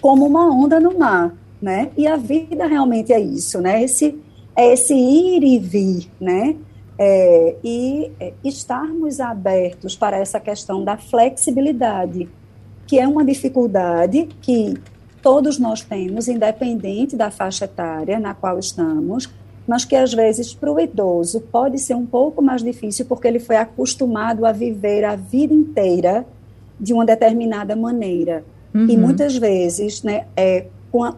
Como 0.00 0.26
uma 0.26 0.48
onda 0.48 0.78
no 0.78 0.98
mar, 0.98 1.34
né? 1.60 1.90
E 1.96 2.06
a 2.06 2.16
vida 2.16 2.66
realmente 2.66 3.12
é 3.12 3.20
isso, 3.20 3.60
né? 3.60 3.82
Esse 3.82 4.18
é 4.56 4.72
esse 4.72 4.94
ir 4.94 5.42
e 5.44 5.58
vir, 5.58 6.10
né? 6.20 6.56
É, 6.98 7.56
e 7.62 8.10
é, 8.18 8.32
estarmos 8.42 9.20
abertos 9.20 9.96
para 9.96 10.16
essa 10.16 10.40
questão 10.40 10.82
da 10.82 10.96
flexibilidade, 10.96 12.28
que 12.86 12.98
é 12.98 13.06
uma 13.06 13.24
dificuldade 13.24 14.28
que 14.42 14.74
todos 15.22 15.58
nós 15.58 15.82
temos, 15.82 16.26
independente 16.26 17.16
da 17.16 17.30
faixa 17.30 17.66
etária 17.66 18.18
na 18.18 18.34
qual 18.34 18.58
estamos, 18.58 19.28
mas 19.68 19.84
que 19.84 19.94
às 19.94 20.12
vezes 20.14 20.54
para 20.54 20.72
o 20.72 20.80
idoso 20.80 21.40
pode 21.40 21.78
ser 21.78 21.94
um 21.94 22.06
pouco 22.06 22.42
mais 22.42 22.62
difícil 22.62 23.04
porque 23.04 23.28
ele 23.28 23.38
foi 23.38 23.56
acostumado 23.56 24.46
a 24.46 24.50
viver 24.50 25.04
a 25.04 25.14
vida 25.14 25.52
inteira 25.52 26.26
de 26.80 26.94
uma 26.94 27.04
determinada 27.04 27.76
maneira. 27.76 28.44
Uhum. 28.78 28.86
E 28.88 28.96
muitas 28.96 29.36
vezes, 29.36 30.02
né, 30.02 30.26
é, 30.36 30.66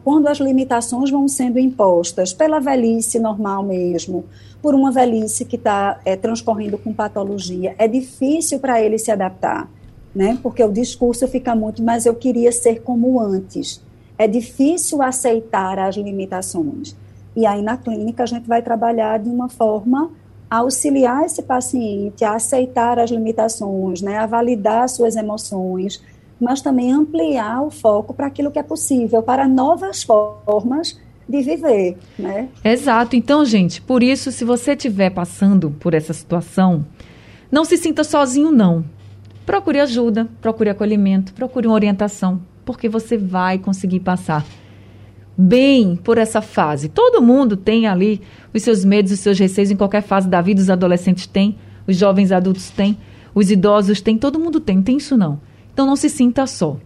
quando 0.04 0.26
as 0.28 0.38
limitações 0.38 1.10
vão 1.10 1.28
sendo 1.28 1.58
impostas 1.58 2.32
pela 2.32 2.58
velhice 2.58 3.18
normal 3.18 3.62
mesmo, 3.62 4.24
por 4.62 4.74
uma 4.74 4.90
velhice 4.90 5.44
que 5.44 5.56
está 5.56 6.00
é, 6.04 6.16
transcorrendo 6.16 6.76
com 6.76 6.92
patologia, 6.92 7.74
é 7.78 7.86
difícil 7.86 8.58
para 8.58 8.80
ele 8.80 8.98
se 8.98 9.10
adaptar 9.10 9.68
né? 10.14 10.38
Porque 10.42 10.62
o 10.62 10.72
discurso 10.72 11.26
fica 11.28 11.54
muito, 11.54 11.82
mas 11.82 12.06
eu 12.06 12.14
queria 12.14 12.52
ser 12.52 12.82
como 12.82 13.20
antes. 13.20 13.82
É 14.18 14.26
difícil 14.26 15.02
aceitar 15.02 15.78
as 15.78 15.96
limitações. 15.96 16.96
E 17.34 17.46
aí 17.46 17.62
na 17.62 17.76
clínica 17.76 18.24
a 18.24 18.26
gente 18.26 18.46
vai 18.46 18.60
trabalhar 18.60 19.18
de 19.18 19.28
uma 19.28 19.48
forma 19.48 20.10
a 20.50 20.58
auxiliar 20.58 21.24
esse 21.24 21.42
paciente 21.42 22.24
a 22.24 22.34
aceitar 22.34 22.98
as 22.98 23.10
limitações, 23.10 24.02
né? 24.02 24.18
A 24.18 24.26
validar 24.26 24.88
suas 24.88 25.14
emoções, 25.14 26.02
mas 26.40 26.62
também 26.62 26.92
ampliar 26.92 27.62
o 27.62 27.70
foco 27.70 28.14
para 28.14 28.26
aquilo 28.26 28.50
que 28.50 28.58
é 28.58 28.62
possível, 28.62 29.22
para 29.22 29.46
novas 29.46 30.02
formas 30.02 30.98
de 31.28 31.42
viver, 31.42 31.96
né? 32.18 32.48
Exato. 32.64 33.14
Então, 33.14 33.44
gente, 33.44 33.80
por 33.80 34.02
isso, 34.02 34.32
se 34.32 34.44
você 34.44 34.72
estiver 34.72 35.10
passando 35.10 35.70
por 35.70 35.94
essa 35.94 36.12
situação, 36.12 36.84
não 37.52 37.64
se 37.64 37.76
sinta 37.76 38.02
sozinho, 38.02 38.50
não 38.50 38.84
procure 39.50 39.80
ajuda, 39.80 40.28
procure 40.40 40.70
acolhimento, 40.70 41.32
procure 41.34 41.66
uma 41.66 41.74
orientação, 41.74 42.40
porque 42.64 42.88
você 42.88 43.18
vai 43.18 43.58
conseguir 43.58 43.98
passar 43.98 44.46
bem 45.36 45.96
por 45.96 46.18
essa 46.18 46.40
fase. 46.40 46.88
Todo 46.88 47.20
mundo 47.20 47.56
tem 47.56 47.88
ali 47.88 48.20
os 48.54 48.62
seus 48.62 48.84
medos, 48.84 49.10
os 49.10 49.18
seus 49.18 49.36
receios 49.36 49.70
em 49.70 49.76
qualquer 49.76 50.02
fase 50.02 50.28
da 50.28 50.40
vida. 50.40 50.60
Os 50.60 50.70
adolescentes 50.70 51.26
têm, 51.26 51.58
os 51.84 51.96
jovens 51.96 52.30
adultos 52.30 52.70
têm, 52.70 52.96
os 53.34 53.50
idosos 53.50 54.00
têm, 54.00 54.16
todo 54.16 54.38
mundo 54.38 54.60
tem, 54.60 54.80
tem 54.82 54.98
isso 54.98 55.16
não. 55.16 55.40
Então 55.80 55.88
não 55.88 55.96
se 55.96 56.10
sinta 56.10 56.46
só. 56.46 56.76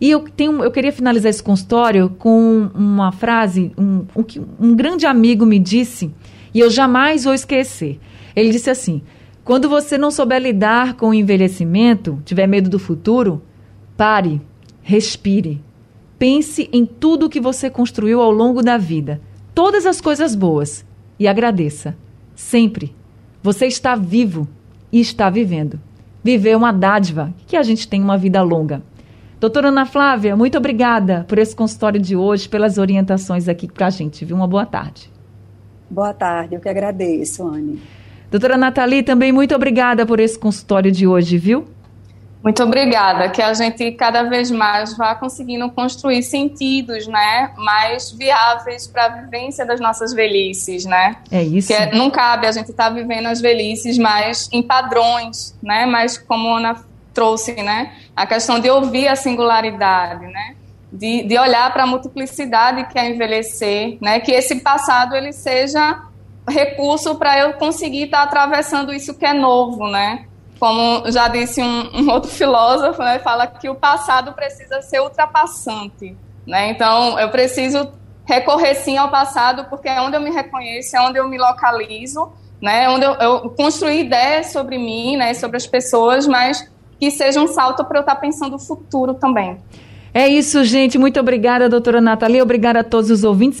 E 0.00 0.08
eu, 0.08 0.20
tenho, 0.20 0.62
eu 0.62 0.70
queria 0.70 0.92
finalizar 0.92 1.30
esse 1.30 1.42
consultório 1.42 2.08
com 2.10 2.70
uma 2.72 3.10
frase, 3.10 3.72
um, 3.76 4.04
um, 4.14 4.24
um 4.60 4.76
grande 4.76 5.04
amigo 5.04 5.44
me 5.44 5.58
disse, 5.58 6.14
e 6.54 6.60
eu 6.60 6.70
jamais 6.70 7.24
vou 7.24 7.34
esquecer. 7.34 7.98
Ele 8.36 8.50
disse 8.50 8.70
assim: 8.70 9.02
quando 9.42 9.68
você 9.68 9.98
não 9.98 10.12
souber 10.12 10.40
lidar 10.40 10.94
com 10.94 11.08
o 11.08 11.14
envelhecimento, 11.14 12.22
tiver 12.24 12.46
medo 12.46 12.70
do 12.70 12.78
futuro, 12.78 13.42
pare, 13.96 14.40
respire. 14.80 15.60
Pense 16.16 16.68
em 16.72 16.86
tudo 16.86 17.28
que 17.28 17.40
você 17.40 17.68
construiu 17.68 18.20
ao 18.20 18.30
longo 18.30 18.62
da 18.62 18.78
vida, 18.78 19.20
todas 19.52 19.86
as 19.86 20.00
coisas 20.00 20.36
boas, 20.36 20.86
e 21.18 21.26
agradeça. 21.26 21.96
Sempre. 22.36 22.94
Você 23.42 23.66
está 23.66 23.96
vivo 23.96 24.46
e 24.92 25.00
está 25.00 25.28
vivendo. 25.28 25.80
Viver 26.24 26.56
uma 26.56 26.72
dádiva, 26.72 27.34
que 27.46 27.54
a 27.54 27.62
gente 27.62 27.86
tem 27.86 28.02
uma 28.02 28.16
vida 28.16 28.40
longa. 28.40 28.82
Doutora 29.38 29.68
Ana 29.68 29.84
Flávia, 29.84 30.34
muito 30.34 30.56
obrigada 30.56 31.26
por 31.28 31.38
esse 31.38 31.54
consultório 31.54 32.00
de 32.00 32.16
hoje, 32.16 32.48
pelas 32.48 32.78
orientações 32.78 33.46
aqui 33.46 33.70
para 33.70 33.88
a 33.88 33.90
gente, 33.90 34.24
viu? 34.24 34.34
Uma 34.34 34.46
boa 34.46 34.64
tarde. 34.64 35.12
Boa 35.90 36.14
tarde, 36.14 36.54
eu 36.54 36.60
que 36.62 36.68
agradeço, 36.70 37.46
Anne. 37.46 37.78
Doutora 38.30 38.56
Nathalie, 38.56 39.02
também 39.02 39.32
muito 39.32 39.54
obrigada 39.54 40.06
por 40.06 40.18
esse 40.18 40.38
consultório 40.38 40.90
de 40.90 41.06
hoje, 41.06 41.36
viu? 41.36 41.66
Muito 42.44 42.62
obrigada. 42.62 43.30
Que 43.30 43.40
a 43.40 43.54
gente 43.54 43.90
cada 43.92 44.24
vez 44.24 44.50
mais 44.50 44.94
vá 44.94 45.14
conseguindo 45.14 45.70
construir 45.70 46.22
sentidos, 46.22 47.06
né, 47.06 47.50
mais 47.56 48.12
viáveis 48.12 48.86
para 48.86 49.06
a 49.06 49.08
vivência 49.08 49.64
das 49.64 49.80
nossas 49.80 50.12
velhices, 50.12 50.84
né? 50.84 51.16
É 51.32 51.42
isso. 51.42 51.68
Que 51.68 51.74
é, 51.74 51.94
não 51.94 52.10
cabe 52.10 52.46
a 52.46 52.52
gente 52.52 52.70
estar 52.70 52.84
tá 52.84 52.90
vivendo 52.90 53.26
as 53.26 53.40
velhices 53.40 53.96
mais 53.96 54.46
em 54.52 54.62
padrões, 54.62 55.58
né? 55.62 55.86
Mas 55.86 56.18
como 56.18 56.50
a 56.50 56.58
Ana 56.58 56.84
trouxe, 57.14 57.54
né, 57.54 57.92
a 58.14 58.26
questão 58.26 58.60
de 58.60 58.68
ouvir 58.68 59.08
a 59.08 59.16
singularidade, 59.16 60.26
né? 60.26 60.54
De, 60.92 61.22
de 61.22 61.38
olhar 61.38 61.72
para 61.72 61.84
a 61.84 61.86
multiplicidade 61.86 62.86
que 62.92 62.98
é 62.98 63.08
envelhecer, 63.08 63.96
né? 64.02 64.20
Que 64.20 64.32
esse 64.32 64.56
passado 64.56 65.16
ele 65.16 65.32
seja 65.32 66.02
recurso 66.46 67.14
para 67.14 67.38
eu 67.38 67.54
conseguir 67.54 68.04
estar 68.04 68.18
tá 68.18 68.24
atravessando 68.24 68.92
isso 68.92 69.14
que 69.14 69.24
é 69.24 69.32
novo, 69.32 69.88
né? 69.88 70.26
Como 70.58 71.10
já 71.10 71.28
disse 71.28 71.62
um, 71.62 71.90
um 71.94 72.10
outro 72.10 72.30
filósofo, 72.30 73.02
né, 73.02 73.18
fala 73.18 73.46
que 73.46 73.68
o 73.68 73.74
passado 73.74 74.32
precisa 74.32 74.80
ser 74.82 75.00
ultrapassante. 75.00 76.16
Né? 76.46 76.70
Então, 76.70 77.18
eu 77.18 77.28
preciso 77.30 77.90
recorrer 78.24 78.74
sim 78.74 78.96
ao 78.96 79.10
passado, 79.10 79.66
porque 79.68 79.88
é 79.88 80.00
onde 80.00 80.16
eu 80.16 80.20
me 80.20 80.30
reconheço, 80.30 80.96
é 80.96 81.00
onde 81.00 81.18
eu 81.18 81.28
me 81.28 81.38
localizo, 81.38 82.32
né? 82.60 82.88
onde 82.88 83.04
eu, 83.04 83.12
eu 83.14 83.50
construir 83.50 84.00
ideias 84.00 84.52
sobre 84.52 84.78
mim, 84.78 85.16
né? 85.16 85.34
sobre 85.34 85.56
as 85.56 85.66
pessoas, 85.66 86.26
mas 86.26 86.70
que 86.98 87.10
seja 87.10 87.40
um 87.40 87.46
salto 87.46 87.84
para 87.84 87.98
eu 87.98 88.00
estar 88.00 88.16
pensando 88.16 88.56
o 88.56 88.58
futuro 88.58 89.14
também. 89.14 89.60
É 90.12 90.28
isso, 90.28 90.64
gente. 90.64 90.96
Muito 90.96 91.18
obrigada, 91.18 91.68
doutora 91.68 92.00
Nathalie. 92.00 92.40
Obrigada 92.40 92.80
a 92.80 92.84
todos 92.84 93.10
os 93.10 93.24
ouvintes. 93.24 93.60